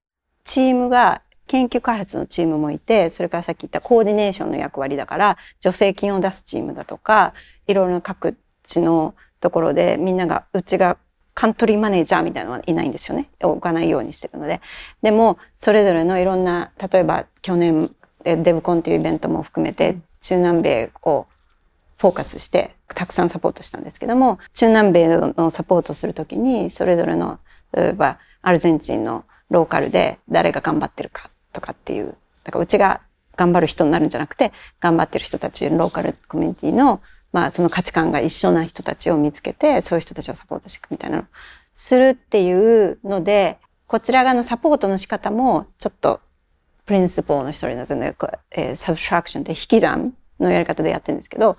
[0.44, 7.34] チームが研究開発のチームもいてそれからさっき言ったコーディネーションの役割だから助成金を出すチームだとか
[7.68, 10.98] いろいろな各地のところでみんながうちが
[11.34, 13.30] カントリーマネージャーみたいなのはいないんですよね。
[13.42, 14.62] 置かないようにしてるので。
[15.02, 21.26] でもそれぞれのいろんな例えば去年デブコンっていうイベントも含めて中南米を
[21.98, 27.40] フォーカスしてたくさんサポートしたんですけども中南米のサポートするときにそれぞれの
[27.74, 33.02] 例えばアルゼンチンのローカルで誰が頑張ってるかとかっていうだからうちが
[33.36, 37.02] 頑張る人になるんじゃなくて頑張ってる人たちローカルコミュニティの
[37.32, 41.26] まあその価値観が一緒な人たちを見つけてそういう人たちをサポートしていくみたいなのを
[41.76, 46.20] するっていうのでこちら側のサポートの仕方もちょっと
[46.86, 48.16] プリンシポーの一人の、ね
[48.52, 51.58] えー、サブストラクションって引き算のやり方でやってるんですけど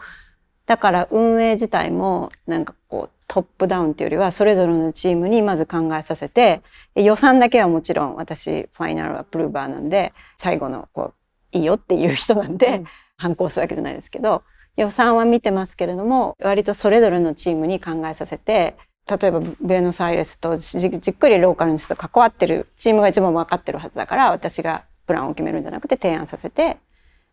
[0.72, 6.62] だから運営自体もなんかこうトップダウンっていうよりはそれぞれのチームにまず考えさせて
[6.94, 11.12] 予算だけはもちろん私ファイナルアプローバーなんで最後のこ
[11.52, 12.84] ういいよっていう人なんで、うん。
[13.22, 14.42] 反抗するわけじゃないですけど
[14.76, 26.78] 予算は見てますけれども割とそれぞれのチームに考えさせて例えばベノスアイレスとじじっくりローカルの人と関わってるチームが一番分かってるはずだから私がプランを決めるんじゃなくて提案させて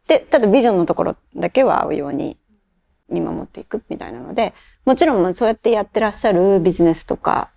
[0.08, 2.38] でただビジョンのところだけは合うように
[3.12, 4.54] 見守っていくみたいなので
[4.86, 7.50] もちろんそうやってやってらっしゃるビジネスとか、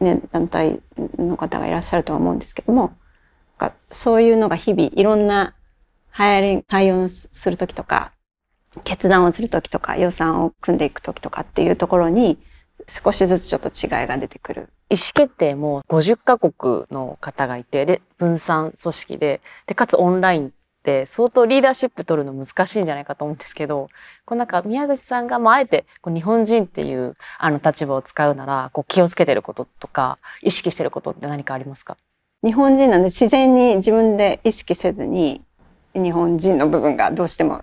[0.00, 0.80] ね、団体
[1.18, 2.94] の方がいらっしゃるとは思うんですけども
[3.90, 5.54] そういうのが日々いろんな
[6.18, 8.12] 流行り対応する時とか
[8.84, 12.38] 決断をする時とか予算を組んでいく時とかっていうところに
[12.88, 14.68] 少しずつちょっと違いが出てくる。
[14.88, 23.88] 意思決定も50カ国の方がいて、で、分散組織で、で、かつオンラインって相当リーダーシップ取るの難しいんじゃないかと思うんですけど、
[24.24, 31.98] こうなんか宮口さんがもうあえてこう日本人っていうあの立場を使うなら、こう気をつけてることとか、意識してることって何かありますか？
[32.42, 35.42] 日本人なんで自然に自分で意識せずに
[35.94, 37.62] 日本人の部分がどうしても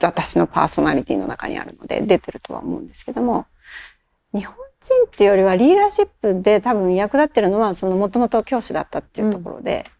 [0.00, 3.44] 私のパーソナリティの中にあるので出てるとは思うんですけども
[4.32, 9.90] 日本人っていうよりはリーダーシップで多分役立ってるのはそのもともと教師だったっていうところでうん、で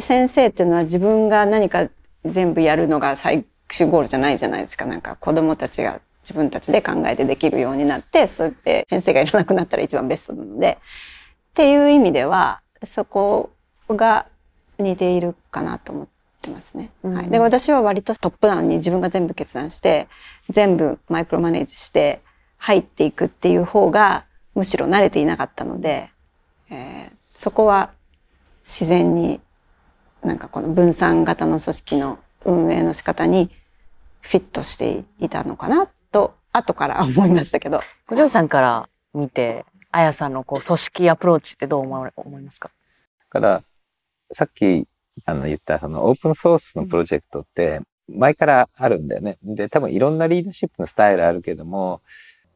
[0.00, 1.88] 先生っていうのは自分が何か
[2.24, 4.84] 全部やるのが最終ゴールじゃないじゃないですか。
[4.86, 10.78] なんか子どもたちが自分たちで考えてできるようになってそうやって先生がいらなくなったら一番ベストなので。
[11.50, 13.50] っていう意味ではそこ
[13.88, 14.26] が
[14.78, 16.06] 似ているかなと思っ
[16.42, 16.90] てますね。
[17.02, 20.08] うん、はい、で私は割とトップダウンに自分が全部決断して
[20.50, 22.20] 全部マイクロマネージして
[22.58, 26.10] 入っていくっていう方がむしろ慣れていなかったので、
[26.68, 27.90] えー、そこは
[28.64, 29.40] 自然に
[30.26, 33.50] なんかこの分散型の組織の運営の仕方に
[34.20, 37.78] フィットしていたのかなと後から思いましたけど。
[38.08, 42.70] 五条さんから見て、あやさんのこう組織アプローチってどう思いますか？
[43.30, 43.62] から
[44.30, 44.88] さっき
[45.24, 49.38] あの言ったそのオープンソースのプロジェクトって前からあるんだよね。
[49.42, 52.02] で、多分いろんなリーダーシップのスタイルあるけども、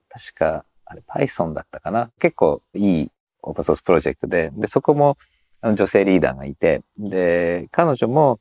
[0.08, 2.10] 確かあれ Python だったかな？
[2.18, 3.10] 結構いい
[3.42, 5.16] オープンソースプロジェクトで、で、そこも
[5.62, 8.40] 女性リーダーがいて、で、彼女も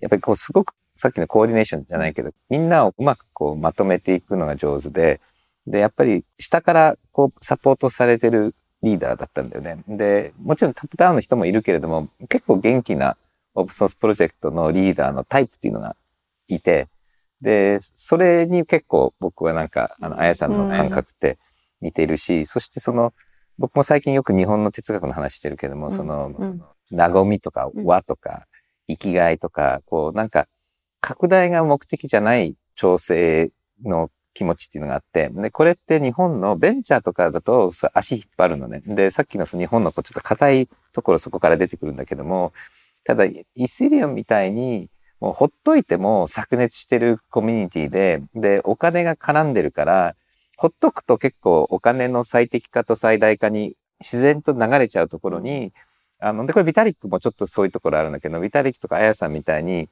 [0.00, 5.20] やっぱりこうすごくさっきのコーディネーションじゃないけど、みんなをうまくこうまとめていくのが上手で、
[5.66, 9.82] で、やっぱり下からこうサポートされてるリーダーだったんだよね。
[9.88, 13.16] で、もちろんトップダウンの人もいるけれども、結構元気な
[13.54, 15.96] オープンソースプロジェクトのリーダーのタイプっていうのが
[16.48, 16.88] いて、
[17.40, 21.38] で、それに結構僕はなんか、あの、あやさんの感覚って
[21.80, 23.12] 似ているし、うん、そしてその、
[23.58, 28.46] 僕も最近よく日本の哲学の話してるけども、うん、その、うん、和みとか和とか、
[28.88, 30.46] 生きがいとか、こう、なんか、
[31.00, 33.50] 拡大が目的じゃない調整
[33.84, 38.82] の気持ちっていうのがあって、で、これって日本のベンチャーとかだと足引っ張るのね。
[38.86, 42.52] で、さっきのその日本のこうちょっと硬いところそこから出てくるんだけども、
[43.04, 44.88] ただ、イスリオンみたいに、
[45.20, 50.16] もうほっといても炸熱してるコミュニティで、で、お金が絡んでるから、
[50.62, 55.72] ほっとくと結構お金の最適化と最大化に自然と流れちゃうところに、
[56.20, 59.88] あの、で、これビタリックもちょっとそういうところあるんだけど、ビタリックとかあやさんみたいに、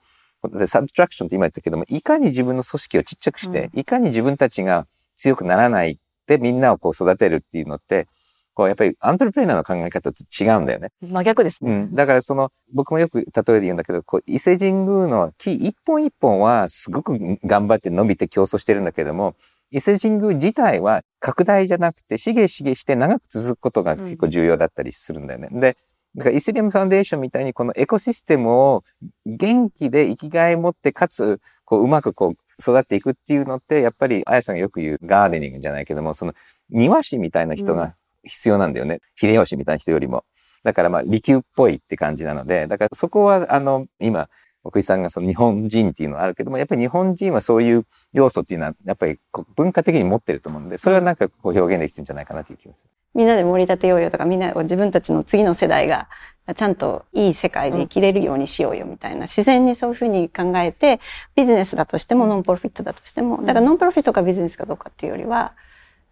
[0.53, 5.99] で、サブトラクションって今言ったけども、いかに自分の組織をちっちゃくして、うん、いかに自分たちが強くならない
[6.29, 8.07] でみんなをこう育てるっていうのって、
[8.55, 10.93] こうやっぱりアントレプレーナーの考え方と違うんだよね。
[11.03, 11.73] 真逆ですね。
[11.73, 11.95] うん。
[11.97, 19.35] だからその、僕もよく例えで言うんだけど、こう伊勢神宮の木一本一本はすごく頑張って伸びて競争してるんだけども、
[19.71, 25.49] 伊勢神宮自体は拡大じゃなくて、しげしげして長く続くことが結構重要だったりするんだよね。
[25.51, 25.77] うん、で、
[26.17, 28.85] だからイスリアムファンデーションみたいにこのエコシステムを
[29.27, 36.35] 元気で生きがい持ってかつこううまくこう育っていくっていうのってやっぱりあやさんがよく言うガーデニングじゃないけどもその
[36.69, 37.95] 庭師みたいな人が
[38.25, 40.25] 必要なんだよね、うん、秀吉みたいな人よりも。
[40.63, 44.29] だからまあ利休っぽいって感じなのでだからそこはあの今
[44.63, 49.19] 奥井さんがその日本人っていうのはあるけども、やっぱり日本人はそういう要素っていうのは、やっぱり
[49.57, 52.91] 文化的に持ってると思うんで、それはなんかこう表現できてるんじゃないかなという気がする。
[53.15, 56.09] みんなで盛り立てようよとか、みんな自分たちの次の世代が
[56.55, 61.01] ちゃんといい世界で生きれるようにしようよみたいな、自然にそういうふうに考えて、
[61.35, 65.55] ビジネスだとしてもノンプロフィットだとしても、だからノンプロフィットかビジネスかどうかっていうよりは、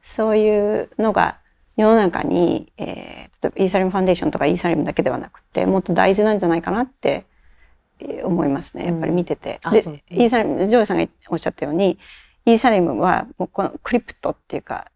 [0.03, 1.39] そういうのが
[1.77, 7.25] 世の中に、えー、例えばイーサリムファンデーションとかイーサリムだけではなくて、もっと大事なんじゃないかなって
[8.25, 8.87] 思いますね。
[8.87, 9.61] やっぱり見てて。
[9.65, 9.81] うん、で、
[10.11, 11.99] イーサリム、ジョージさんがおっしゃったように、
[12.47, 14.91] イーサリムはもうこのクリプトっていうか、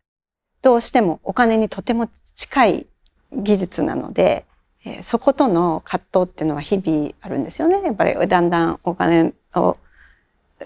[0.63, 2.87] どうしてもお金にとても近い
[3.33, 4.45] 技術なので、
[4.85, 7.83] えー、そことの葛藤っていうのは日々あるんですよね。
[7.85, 9.77] やっぱりだんだんお金を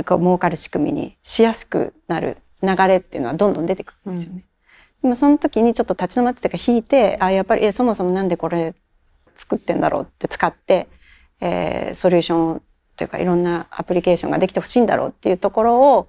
[0.05, 4.45] こう儲かる仕組みにしやすくなる流れっていうのはどんどん出てくるんですよね。
[5.03, 8.75] うん、でもその時にちょっと立ち止まってか引いて、あやっぱりえそもそもなんでこれ
[9.37, 10.89] 作ってんだろうって使って、
[11.41, 12.63] えー、ソリューション
[12.97, 16.09] というかいろんなアプリケーションができてほしいんだろうっていうところを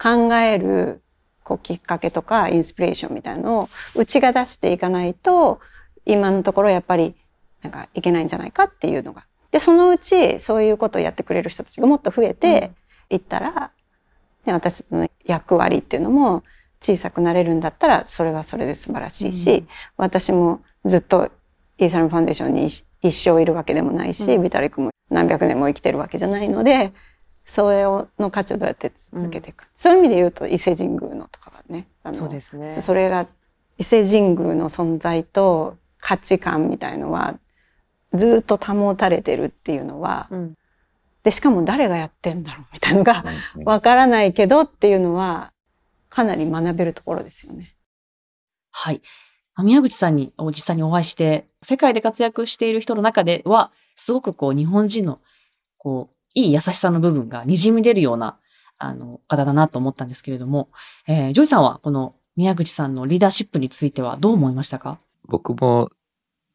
[0.00, 1.02] 考える
[1.44, 5.60] こうきっかけとかインスピレーションみたいなのをうちが出していかないと
[6.04, 7.14] 今のところやっぱり
[7.62, 9.24] なんかいけないんじゃないかっていうのが。
[9.50, 12.72] でそのうちそういうことをやってくれる人たちがもっと増えて
[13.08, 13.70] いったら、
[14.44, 16.42] ね、私の役割っていうのも
[16.82, 21.30] 小さくなれるんだったらそれはそれで素晴らしいし、うん、私もずっと
[21.78, 22.68] イーサルファンデーションに
[23.02, 26.92] 一生いるわけでもないし、うん、ビタリックも何百年も生きてるわけじゃないので
[27.46, 32.68] それをの価値をどうやって続けていく、そういう意味で言うと伊勢神宮のとかはねあのそうですね。
[32.68, 33.26] それが
[33.78, 37.38] 伊勢神宮の存在と価値観みたいのは
[38.14, 40.54] ずっと保たれてるっていうのはうん
[41.22, 43.24] でしかも誰がやってんだろうみたいのが
[43.56, 45.52] うんわからないけどっていうのは
[46.10, 47.74] かなり学べるところですよね。
[48.72, 49.00] はい。
[49.62, 55.20] 宮口さんに実際にお会いして、世界で活躍している人の中では、すごくこう、日本人の、
[55.76, 58.38] こう、いい優しさの部分が滲み出るような、
[58.78, 60.68] あの、方だなと思ったんですけれども、
[61.06, 65.00] えージョイさんはこの宮口さんのリーダーシップについてはどう思いましたか？
[65.24, 65.90] 僕も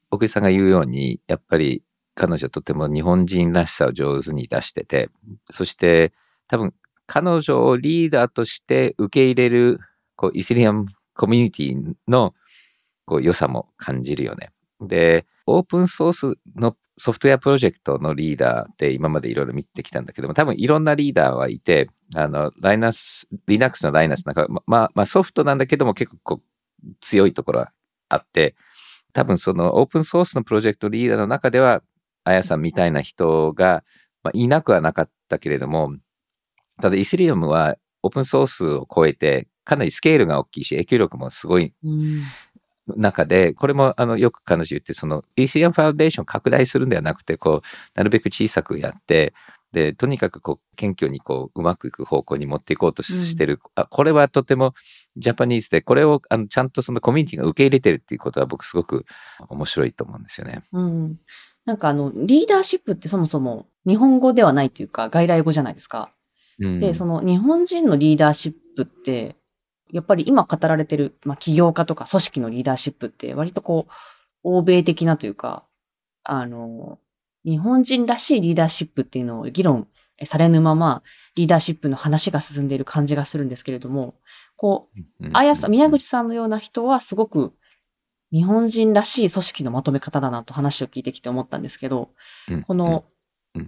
[0.10, 1.84] 奥井さんが言うようにやっぱり
[2.16, 5.10] 彼女とても日本人らしさを上手に出してて
[5.52, 6.14] そして
[6.48, 6.74] 多分
[7.06, 9.80] 彼女をリーダーとして受け入れる
[10.16, 12.34] こうイスリアムコミュニティの
[13.06, 14.52] こう良さも感じるよね。
[14.82, 26.42] でオープンソースのソフトウェアプロジェクトのリーダーって今までいろいろ見てきたんだけども多分いろんなリーダーはいてあのライナス Linux のライナスなんかまあまあソフトなんだけども結構
[27.02, 27.72] 強いところは
[28.10, 28.56] あって
[29.14, 31.84] 多分そのオープンソースのプロジェクトリーダーの中では、
[32.26, 33.84] あやさんみたいな人が、
[34.24, 35.94] まあ、いなくはなかったけれども、
[36.82, 41.74] ただイスリアムはオープンソースを超えて、かなりスケールが大きいし、影響力もすごい。
[42.88, 49.34] 中で、これもあのよく彼女言って、そのイスリアムファウンデーションを拡大するんではなくて、こう、なるべく小さくやって、
[49.72, 53.60] で、とにかくこう、謙虚にこう、うまくいく方向に持っていこうとしてる。
[53.76, 54.74] あこれはとても
[55.18, 59.06] ジャパニーズで、これをあのちゃんとそのコミュニティが受け入れてるっていうことは僕すごく
[59.50, 60.64] 面白いと思うんですよね。
[60.72, 61.20] うん。
[61.66, 66.12] なんかあの、リーダーシップってそもそも日本語ではないというか外来語じゃないですか。
[66.60, 69.36] うんで、その日本人のリーダーシップって、
[69.94, 73.92] やっぱり今語られてる、まあ、起業家とか組織のリーダーシップって割とこう、
[74.44, 75.64] 欧米的なというか、
[76.24, 77.00] あの、
[77.46, 79.88] 日本人らしいリーダーシップっていうのを議論
[80.24, 81.04] されぬまま、
[81.36, 84.16] リーダーシップの話が進んでいる感じがするんですけれども、
[84.56, 84.90] こ
[85.22, 87.54] う、うんあやさん、宮口さんのような人はすごく
[88.32, 92.10] 日本人らしい組織のまとめ方だなと話を聞いてきて思ったんですけど、
[92.50, 93.06] うんこの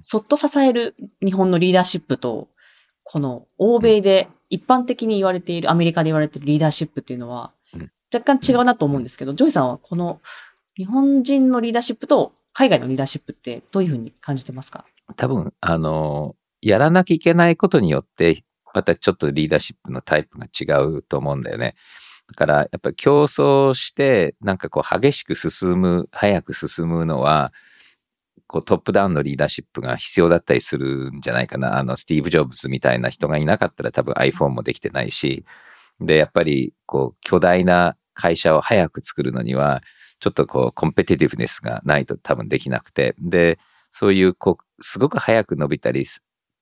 [0.02, 2.50] そっと支える日本のリーダーシップと、
[3.04, 10.22] この欧米で一般的に言われている、アメリカで言われているリーダーシップっていうのはうん、若干違うなと思うんですけど、ジョイさんはこの
[10.78, 14.86] 日本人のリーダーシップと海外のリーダーシップってどういうふうに感じてますか？
[15.18, 18.44] 多分、あの、やらなきゃいけないことによって、
[18.74, 21.76] またちょっとリーダーシップのタイプが違うと思うんだよね。
[22.28, 27.54] だから、やっぱり競争して、なんかこう激しく進む、早く進むのは、
[28.48, 31.78] こうトップダウンのリーダーシップが必要だったりするんじゃないかな。
[31.78, 35.46] あの、スティーブ・ジョブズみたいな人がいなかったら多分 iPhone もできてないし、
[36.00, 39.82] で、やっぱり、こう、巨大な会社を早く作るのには、
[40.20, 43.60] ちょっとこう、コンペティティブネスがないと多分できなくて、で、
[43.92, 46.06] そういう、こう、すごく早く伸びたり、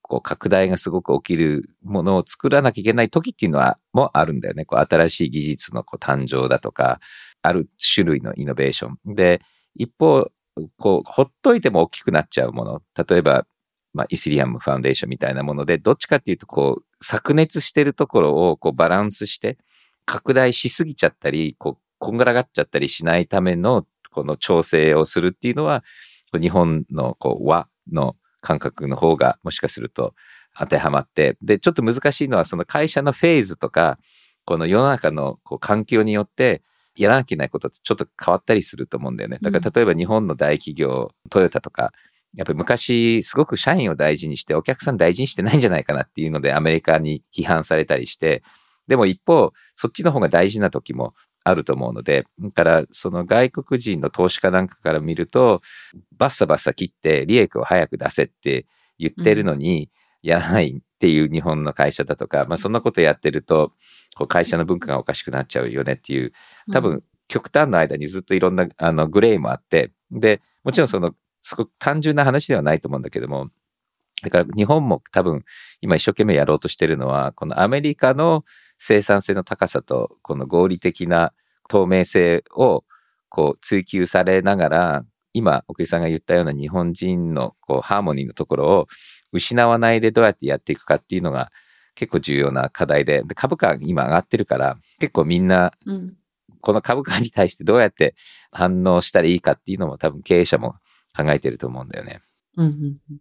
[0.01, 4.65] こう、拡大がすごく起きるものを作らなきゃいけない時っていうのは、もあるんだよね。
[4.65, 6.99] こう、新しい技術のこう誕生だとか、
[7.41, 9.15] ある種類のイノベーション。
[9.15, 9.41] で、
[9.75, 10.29] 一方、
[10.78, 12.82] こう、ほっといても大きくなっちゃうもの。
[13.08, 13.45] 例えば、
[13.93, 19.58] まあ、イスリアムファウンデーションみたいなもので、どっちかっていうと、こう、炸裂してるところを、こう、バランスして、
[20.06, 25.84] 拡大しすぎちゃったり、こう、こんがらがっちゃったりしないための、この調整をするっていうのは、
[26.39, 30.14] 日本の、こう、和の感覚の方が、もしかすると
[30.58, 33.97] 当てはまって、で、ちょっと難しいのは、その会社のフェーズとか、
[34.45, 36.62] この世の中のこう環境によって、
[36.96, 39.39] やらなきゃいけないことってちょっと変わったりすると思うんだよね。
[39.41, 41.94] だから例えば日本の大企業、トヨタとか、
[42.36, 48.44] やっぱり昔すごく社員を大事にしてお客さん大事にしてないんじゃないかなっていうのでアメリカに批判されたりして、
[48.88, 51.14] でも一方、そっちの方が大事な時も
[51.44, 55.62] あると思うので、だからその外国人の投資家なんかから見ると、
[56.18, 58.66] バッサバッサ切って利益を早く出せって
[58.98, 59.89] 言ってるのに、
[60.22, 63.74] やらないっていう日本の会社だとか、まあそんなことやってると、
[64.16, 66.32] こう会社の文化がおかしくなっちゃうよねっていう、
[66.72, 70.88] 多分極端の間にずっといろんなあのグレーもあって、で、もちろん。
[70.88, 73.49] その、すごく単純な話ではないと思うんだけども、
[74.22, 75.43] だから日本も多分
[75.82, 78.45] 今一生懸命やろうとしてるのは、このアメリカの
[78.78, 81.34] 生産性の高さと、この合理的な
[81.68, 82.86] 透明性を
[83.28, 88.88] こう追求されながら、今、奥井さんが言ったような日本人のこうハーモニーのところを
[89.34, 91.51] 失わないでどうやってやっていくかっていうのが
[91.95, 96.17] 結構重要な課題で、で株価が今上がってるから、結構みんなうん。
[96.63, 98.15] この株価に対してどうやって
[98.49, 100.75] 反応したらいいかっていうのも多分経営者も
[101.15, 102.21] 考えてると思うんだよね。
[102.55, 103.17] うんうんうん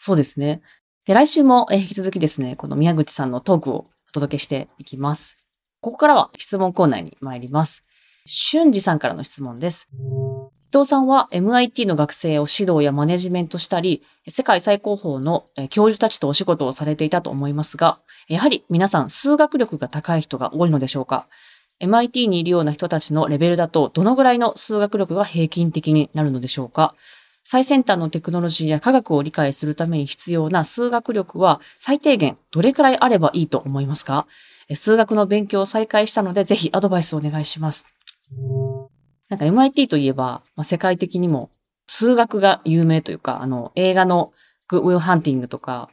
[0.00, 0.60] そうですね。
[1.06, 3.74] で、来週もえー引き続きですね、この宮口さんのトークを
[4.08, 5.44] お届けしていきます。
[5.80, 7.84] ここからは質問コーナーに参ります。
[8.26, 9.88] 俊二さんからの質問です。
[10.76, 21.28] 藤さんは MIT の学生を指導やマネジメントしたり、世界最高峰の教授たちとお仕事をされていたと思いますが、やはり皆さん数学力が高い人が多いのでしょうか
[21.80, 26.96] ?MIT にいるような人たちのレベルだと、どのぐらいの数学力が平均的になるのでしょうか？
[27.44, 34.26] 最先端のテクノロジーや科学を理解するために必要な数学力は最低限どれくらいあればいいと思いますか？
[34.74, 37.86] 数学の勉強を再開したのでぜひアドバイスをお願いします。
[39.28, 41.50] なんか MIT といえば、まあ、世界的にも
[41.86, 44.32] 数学が有名というか、あの映画の
[44.68, 45.90] グッウィルハンティングとか、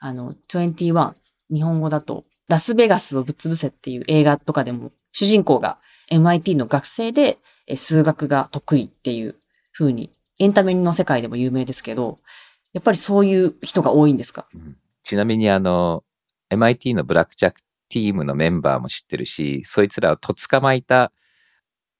[0.00, 1.14] あの21、
[1.50, 5.78] 日本語だとラスベガスをぶっ潰せっていう映画とかでも主人公が
[6.10, 7.38] MIT の学生で
[7.74, 9.36] 数学が得意っていう
[9.72, 12.20] 風にエンタメの世界でも有名ですけど、
[12.72, 14.46] やっぱりそういう人が多いんですか？
[15.02, 16.04] ちなみにあの、
[16.50, 21.12] MIT のブラックジャックティームのメンバーも知ってるし、そいつらをと捕まえた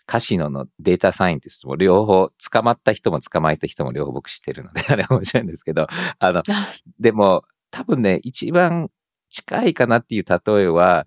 [0.09, 5.87] カシノのデータサイエンティストも両方、捕まった人も捕まえた人も両方僕知ってるので、 あれ面白いんですけど、
[6.19, 6.43] あの、
[6.99, 8.91] でも多分ね、一番
[9.29, 11.07] 近いかなっていう例えは、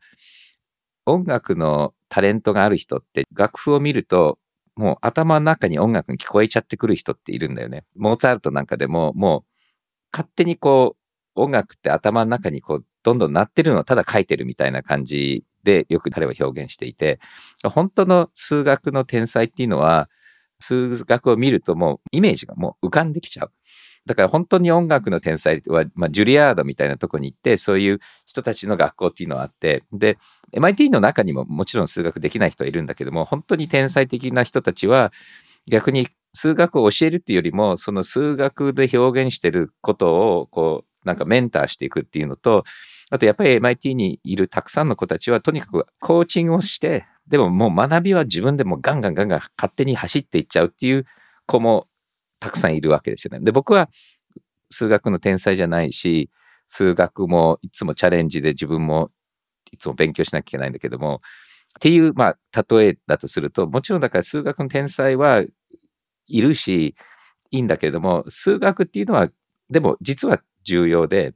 [1.08, 4.38] 音楽のタレントがある人って楽譜を見ると、
[4.76, 7.86] もう頭の中に音楽に聞こえちゃってくる人っているんだよね。
[7.96, 9.44] モーツァルトなんかでも、もう
[10.14, 10.96] 勝手にこ
[11.36, 17.20] う、音楽って頭の中にこう、どんどん鳴ってるのをただ書いてるみたいな感じでよく彼は表現していて、
[17.64, 20.10] 本当の数学の天才っていうのは、
[20.60, 23.52] 数学を見るともうイメージがもう浮かんできちゃう。
[24.06, 30.18] だから本当に音楽の天才は、まあ、ジュリアードみたいなとこに行って、そういう人たちの学校っていうのはあって、で、
[30.54, 35.12] MIT の中にももちろん数学できない人はいるんだけども、本当に天才的な人たちは、
[35.70, 42.64] 逆に数学を教えるっていうよりも、その数学で表現してることを、こう、なんかメンターしていくっていうのと、
[43.12, 51.06] あとやっぱり MIT にいるたくさんの子たちは、とにかくコーチングをして、でももう学びは自分でもガンガンガンガン勝手に走っていっちゃうっていう
[51.46, 51.88] 子も
[52.40, 53.44] たくさんいるわけですよね。
[53.44, 53.90] で、僕は
[54.70, 56.30] 数学の天才じゃないし、
[56.70, 59.12] 数学もいつもチャレンジで自分も
[59.72, 61.22] いつも勉強しなきゃいけないんだけども、
[61.78, 65.44] っていう、まあ、例えだとすると、もちろんだから数学の天才は
[66.28, 66.96] いるし、
[67.52, 69.30] いいんだけれども、数学っていうのは、
[69.70, 71.34] でも実は重要で、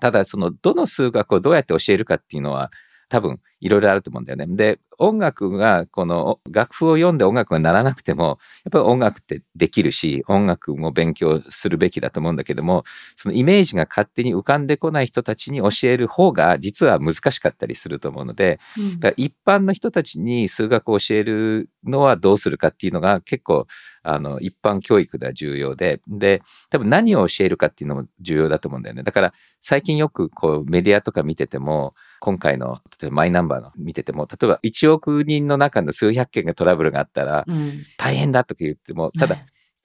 [0.00, 2.70] ただそのどの数学をどうやって教えるかっていうのは
[3.08, 4.46] 多分いろいろあると思うんだよね。
[4.48, 12.84] で、音楽がこの楽譜を読んで音楽がならなくても、やっぱり音楽ってできるし、音楽も勉強するべきだと思うんだけども、
[13.16, 18.60] そのイメージが勝手に浮かんでこない人たちに教える方が実は難しかったりすると思うので、
[18.98, 23.66] だから一般の人たちに数学を教えるのはどうするかっていうのが結構
[24.02, 29.02] あの一般教育では重要で、で、多分何を教えるかっていうのも重要だと思うんだよね。
[29.02, 37.82] だから最近よくこうメディアとか見てても、今回の例えばマイナンバーの見てても、例えば1億人の中の数百件がトラブルがあったらうん。
[37.96, 39.36] 大変だとか言っても、ただ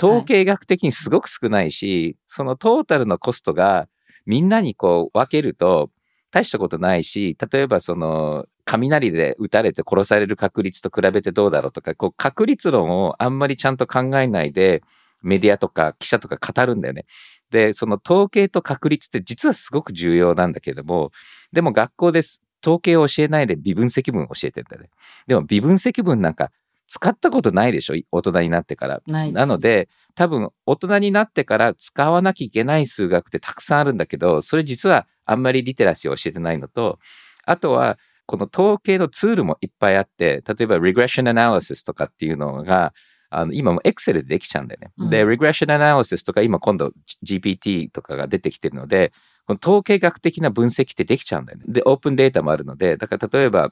[0.02, 3.88] 統計学的にすごく少ないし、そのトータルのコストが
[4.26, 5.90] みんなにこう分けると
[6.32, 14.84] 大したことないし、例えばその雷で撃たれて殺される確率と比べてどうだろうとか、こう確率論をあんまりちゃんと考えないで
[15.22, 17.06] メディアとか記者とか語るんだよね。
[17.52, 21.12] で、その統計と確率って実はすごく重要なんだけれども、
[21.56, 22.44] でも学校です。
[22.64, 24.90] 統計を教えないで微分積分を教えてんだよね。
[25.26, 26.52] でも微分積分なんか
[26.88, 27.96] 使ったことないでしょ？
[28.12, 29.02] 大人になってから。
[29.34, 37.00] なので、多分大人になってから使わなきゃいけない数学ってたくさんあるんだけど、それ実はあんまりリテラシーを教えてないのと、
[37.46, 37.98] あとは、
[38.28, 42.94] この統計のツールもいっぱいあって、例えば regression analysis とかっていうのが、
[43.38, 44.92] あの今も Excel でできちゃうんだよね。
[44.98, 46.92] うんで、regression analysis とか今今度
[47.24, 49.12] GPT とかが出てきてるので、
[49.46, 51.66] この統計学的な分析ってできちゃうんだよね。
[51.68, 53.72] で、オープンデータもあるので、だから例えば、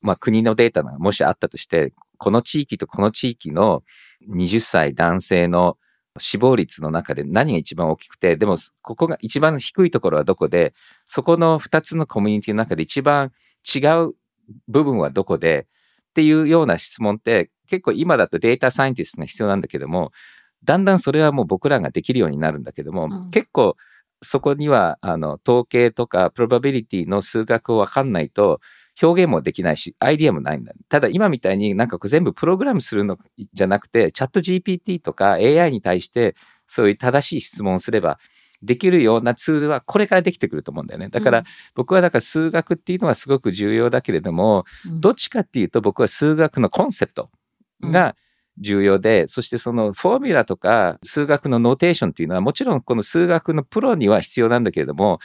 [0.00, 3.82] まあ国のデータがもしあったとして、この地域とこの地域の
[4.28, 5.76] 20歳男性の
[6.18, 10.72] 死亡率の中で何が一番大きくて、でもここが一番低いところはどこで、
[11.04, 13.32] そこの2つのコミュニティの中で一番
[13.64, 14.14] 違う
[14.66, 15.66] 部分はどこで
[16.10, 20.12] っていうような質問って結構今だとデータサイエンティストが必要なんだけども、
[20.64, 23.76] だんだんそれはもう僕らができるようになるんだけども、うん結構
[24.20, 28.60] そこにはあの統計とかプロバビリティの数学をわかんないと
[29.00, 30.72] 表現もできないし、アイディアもないんだ。
[30.88, 33.16] ただ今みたいになんか全部プログラムするの
[33.52, 36.34] じゃなくて、チャット GPT とか AI に対して
[36.66, 38.18] そういう正しい質問をすれば
[38.60, 41.08] できるようなツールはこれからできてくると思うんだよね。
[41.10, 41.44] だから
[41.76, 47.30] 僕はだから数学っていうのはすごく重要だけれども、うんどっちかっていうと僕は数学のコンセプト
[47.82, 48.16] が
[48.58, 55.20] 重要で、そしてその formula とか数学の notation っていうのはもちろんこの数学のプロには必要なんだけれども、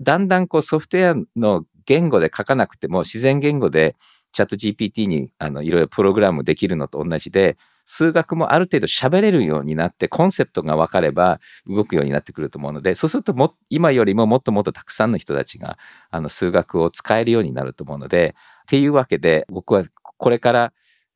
[0.00, 3.96] だんだんこうソフトウェアの言語で書かなくても自然言語で
[4.32, 7.56] チャット GPT にあのいろいろプログラムできるのと同じで、
[7.86, 15.78] 数学もある程度喋れるようになって、コンセプトが分かれば動くようになってくると思うので、そうするとも、今よりももっともっとたくさんの人たちが、
[16.10, 20.72] あの、数学を使えるようになると思うので、っていうわけで、僕はこれから、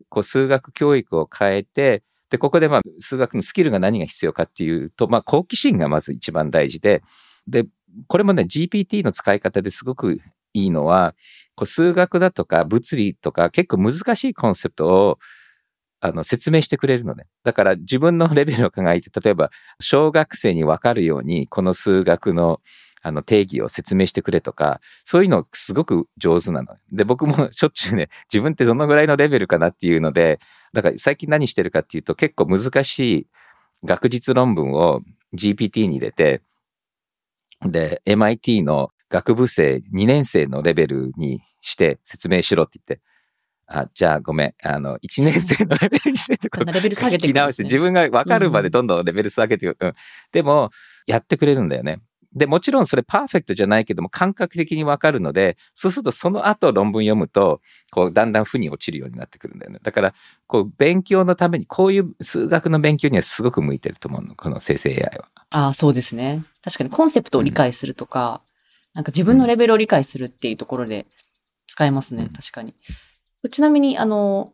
[0.09, 7.03] こう、数学教育を変えて、で、ここでまあ、数学のスキルが何が必要かっていうと、まあ、好奇心がまず一番大事で、
[7.47, 7.67] で、
[8.07, 10.21] これもね、GPT の使い方ですごく
[10.53, 11.15] いいのは、
[11.55, 15.19] こう数学だとか物理とか結構難しいコンセプトを
[16.01, 17.27] あの説明してくれるのね。
[17.45, 19.51] だから自分のレベルを考えて、例えば
[19.81, 22.61] 小学生にわかるようにこの数学の
[23.09, 26.77] あの定義を説明してくれとか、そういうのすごく上手なの。
[26.93, 30.39] で、僕も しょっちゅうね、自分ってどのぐらいのレベルかなっていうので、
[30.73, 33.27] だから最近何してるかっていうと結構難しい
[33.85, 35.01] 学術論文を
[35.35, 36.43] GPT に入れて、
[37.63, 43.03] で、MIT の学部生2年生のレベルにして説明しろって言って、
[43.67, 49.77] あ、じゃあごめん、あの、1年生のレベルにしてってこレベル下げて聞き直して、自分が分かるまでどんどんレベル下げていく。
[49.79, 49.95] うん、
[50.33, 50.71] でも、
[51.07, 52.01] やってくれるんだよね。
[52.35, 57.61] で、もちろんそれパーフェクトじゃないけども、感覚的にわかるので、そうするとその後論文読むと、
[57.91, 59.79] こう、だんだん負に落ちるようになってくるんだよね。
[59.83, 60.15] だから、
[60.47, 65.29] こう、勉強のために、こういう数学の勉強にはすごく向いてると思うの、この生成 AI は。
[65.51, 66.45] ああ、そうですね。
[66.63, 68.43] 確かにコンセプトを理解するとか、
[68.93, 71.07] なんか自分のレベルを理解するっていうところで
[71.67, 72.25] 使えますね。
[72.25, 72.75] うん確かに。
[73.51, 74.53] ちなみに、あの、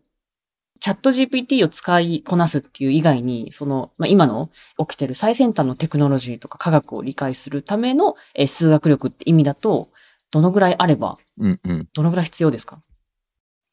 [0.80, 9.90] チャット GPT を使いこなすっていう以外に、その、まあ、今の起きてる最先端のテクノロジーとか科学を理解するためのえー数学力って意味だと、
[10.30, 11.88] どのぐらいあれば、うんうん。
[11.94, 12.82] どのぐらい必要ですか？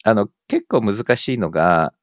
[0.03, 1.93] あの、結構難しいのが、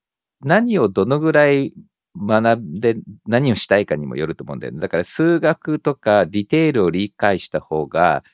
[0.41, 1.75] 何をどのぐらい
[2.17, 2.97] 学んで
[3.27, 4.81] 何をしたいかにもよると思うんだよね。
[4.81, 8.25] だから数学とかディテールを理解した方が、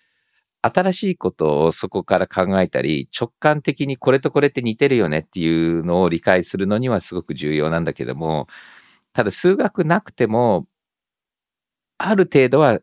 [0.67, 8.49] 新しいことをそこから考えたり、直感的にこれとこれって似てるよねっていうのを理解するのにはすごく重要なんだけども、
[9.12, 10.67] ただ数学なくても、
[11.99, 12.81] ある程度は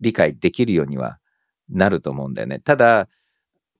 [0.00, 1.18] 理解できるようには
[1.68, 2.60] なると思うんだよね。
[2.60, 3.08] ただ、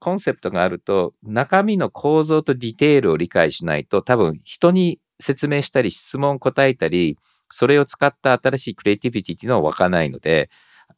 [0.01, 7.18] コンセプトがあると、中身の構造とディテールを理解しないと、多分人に説明したり、質問答えたり、
[7.51, 10.51] それを使った新しいクリエイティビティっていうのは湧かないので、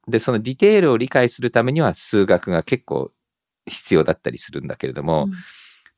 [0.09, 3.12] で、そのディテールを理解するためには数学が結構
[3.66, 5.32] 必要だったりするんだけれども、うん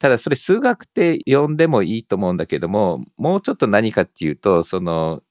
[0.01, 5.23] ただそれ数学って呼んでもいいと思うんだけども、もうちょっと何かっていうと、その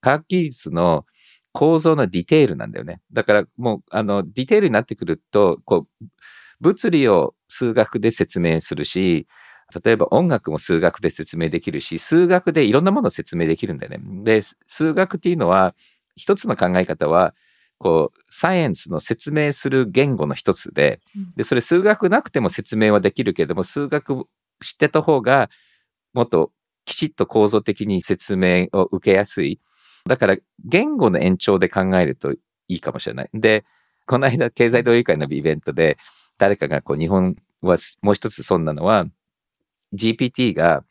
[0.00, 1.04] 科学技術の
[1.52, 3.02] 構造のディテールなんだよね。
[3.12, 6.06] だからもう、あの、ディテールになってくると、こう、
[6.60, 9.26] 物理を数学で説明するし、
[9.84, 14.24] 例えば音楽も数学で説明できるし、数学でいろんなものを説明できるんだよね。
[14.24, 15.74] で、数学っていうのは、
[16.16, 17.34] 一つの考え方は、
[17.78, 21.00] こう、サイエンスの説明する言語の一つで、
[21.36, 24.26] で、それ数学なくても説明はできるけれども、数学
[24.62, 25.50] 知ってた方が、
[26.14, 26.52] もっと
[26.86, 29.60] きちっと構造的に説明を受けやすい。
[30.06, 33.30] だから、言語の延長で考えるといいかもしれない。
[33.34, 33.64] で、
[34.06, 35.98] この間、経済同友会のイベントで、
[36.38, 39.06] 誰かがこう、日本はもう一つ損なのは、
[39.94, 40.84] GPT が、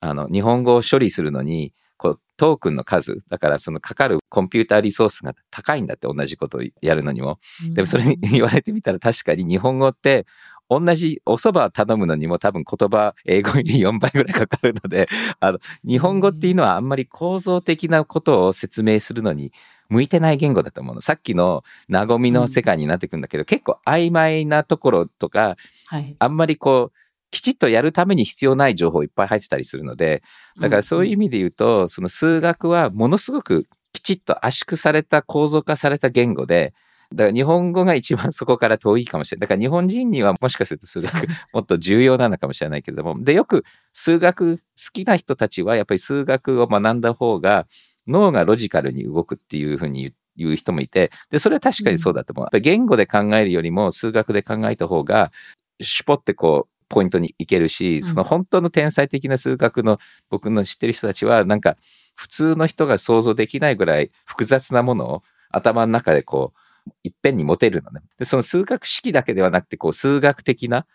[0.00, 1.72] あの、日本語を処理するのに、
[2.02, 7.38] こう、トークンの数、だからそのかかるコンピューターリソースが高いんだって、同じことをやるのにも。
[7.74, 10.26] でもそれに言われてみたら確かに日本語って
[10.68, 19.52] 同じお蕎麦頼むのにも多分言葉英語より4倍ぐらいかかるので、あの、日本語っていうのはあんまり構造的なことを説明するのに
[19.88, 21.00] 向いてない言語だと思うの。
[21.00, 26.16] さっきの和みの世界になってくるんだけど、結構曖昧なところとか、はい。
[26.18, 27.01] あんまりこう、
[27.32, 30.22] きちっとやるために必要ない情報いっぱい入ってたりするので、
[30.60, 36.74] だからそういう意味で言うと、その数学はものすごくきちっと圧縮された構造化された言語で、
[37.14, 39.40] だから日本語が一番そこから遠いかもしれない。
[39.40, 41.12] だから日本人にはもしかすると数学
[41.52, 43.64] もっと重要なのかもしれないけれども、で、よく
[43.94, 44.62] 数学好
[44.92, 47.66] きな人たちはやっぱり数学を学んだ方が
[48.06, 52.44] 脳がロジカルに動くっていうふうに言う人もいて、で、それは確かにそうだと思う。
[52.44, 55.32] やっぱり言語で考えるよりも数学で考えた方が、
[55.80, 61.76] シュポってこう、ポイントにいけるし、その本当の天才的な数学の僕の知ってる人たちは、なんか
[62.14, 66.52] 普通の人が想像できないぐらい複雑なものを頭の中でこ
[66.86, 68.02] う、いっぺんに持てるのね。
[68.18, 70.86] で、その数学式だけではなくて、こう、数学的な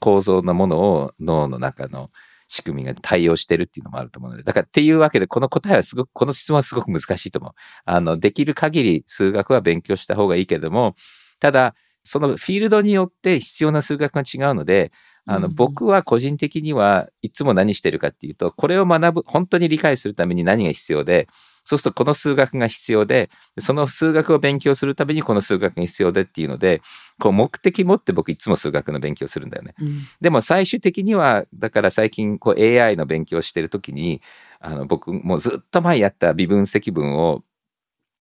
[0.00, 2.10] 構造のものを脳の中の
[2.48, 7.52] 仕組みが対応してるっていうのもあると思うので、だからっていうわけで、この答えはすごく、この質問はすごく難しいと思う。
[7.84, 10.94] あの、できる限り数学は勉強した方がいいけれども、
[11.40, 11.74] ただ、
[12.04, 14.92] そのフィールドによって必要な数学が違うので、
[15.26, 21.28] あの、うん僕は個人的にはいつも何してるかっていうと、これを学ぶ、本当に理解するために何が必要で、
[21.64, 26.82] そうするとこの数学が必要で、その数学を勉強するためにこの数学が必要でっていうので、
[27.18, 29.74] こう目的持って僕いつも数学の勉強するんだよね。
[29.80, 34.20] うんでも最終的には、だから最近こう AI の勉強してるときに、
[34.60, 37.42] あの僕もうずっと前やった微分積分を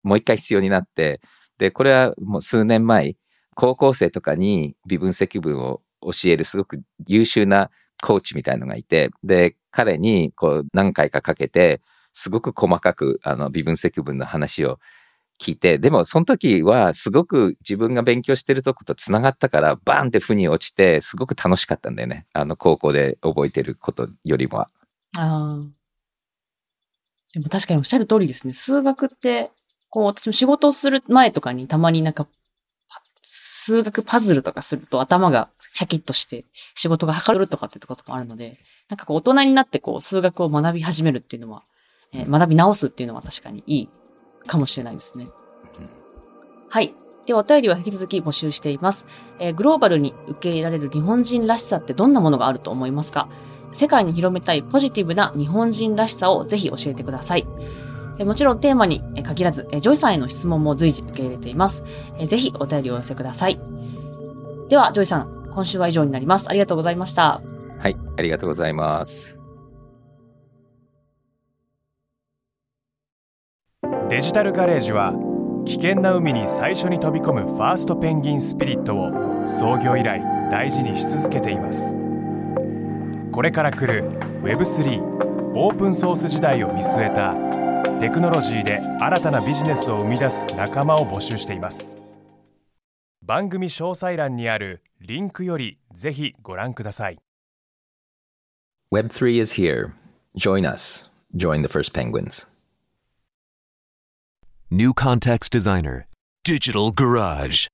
[0.02, 1.20] もう一回必要になって、
[1.58, 3.16] で、これはもう数年前、
[3.54, 7.70] 高校生とかに微分積分を教えるすごく優秀な
[8.02, 11.80] コーチみたいのがいて、で、彼にこう何回かかけて、
[12.12, 14.78] すごく細かくあの微分積分の話を
[15.40, 22.26] 聞いて、でもその時はすごく自分が勉強してるとことつながったから、バーンって負に落ちて、すごく楽しかったんだよね。
[22.32, 24.70] あの高校で覚えてることよりもは。
[25.16, 25.82] ああ。
[27.32, 28.52] でも確かにおっしゃる通りですね。
[28.52, 29.50] 数学って、
[29.88, 32.28] こう、私も仕事をする前とかにたまになんか、
[33.22, 36.44] 数学パズルとかすると頭がシャキッとして
[36.74, 38.58] 仕事がはかるとかってこともあるので、
[38.88, 41.62] なんかこう大人になってこう数学を学び始めるっていうのは、
[42.12, 43.88] えー学び直すっていうのは確かにいい
[44.46, 45.28] かもしれないですね。
[46.68, 46.92] はい。
[47.24, 49.06] ではお便りは引き続き募集しています。
[49.38, 53.28] えーグローバルに受け入れられる日本人らしさってどんなものがあると思いますか？
[53.72, 57.46] 世界に広めたいポジティブな日本人らしさをぜひ教えてください。
[58.18, 61.84] えーもちろんテーマにえー限らず、えージョイさんへの質問も随時受け入れています。
[62.18, 63.60] えーぜひお便りをお寄せください。
[64.68, 66.48] では、ジョイさん、今週は以上になります。
[66.48, 67.42] ありがとうございました。
[67.78, 69.36] はい、ありがとうございます。
[74.08, 75.14] デジタルガレージは
[75.64, 81.96] 危険な海に最初に飛び込むファーストペンギンスピリットを創業以来大事にし続けています
[83.32, 84.04] これから来る
[84.42, 87.61] Web3 オープンソース時代を見据えた
[88.00, 91.96] テクノロジーで新たなビジネスを生み出す仲間を募集しています
[93.22, 97.18] 番組詳細欄にあるリンクよりぜひご覧ください
[98.92, 99.94] Web3 is here.
[100.36, 101.08] Join us.
[101.34, 102.46] Join the first penguins.
[104.70, 106.06] New Context Designer.
[106.44, 107.68] Digital Garage.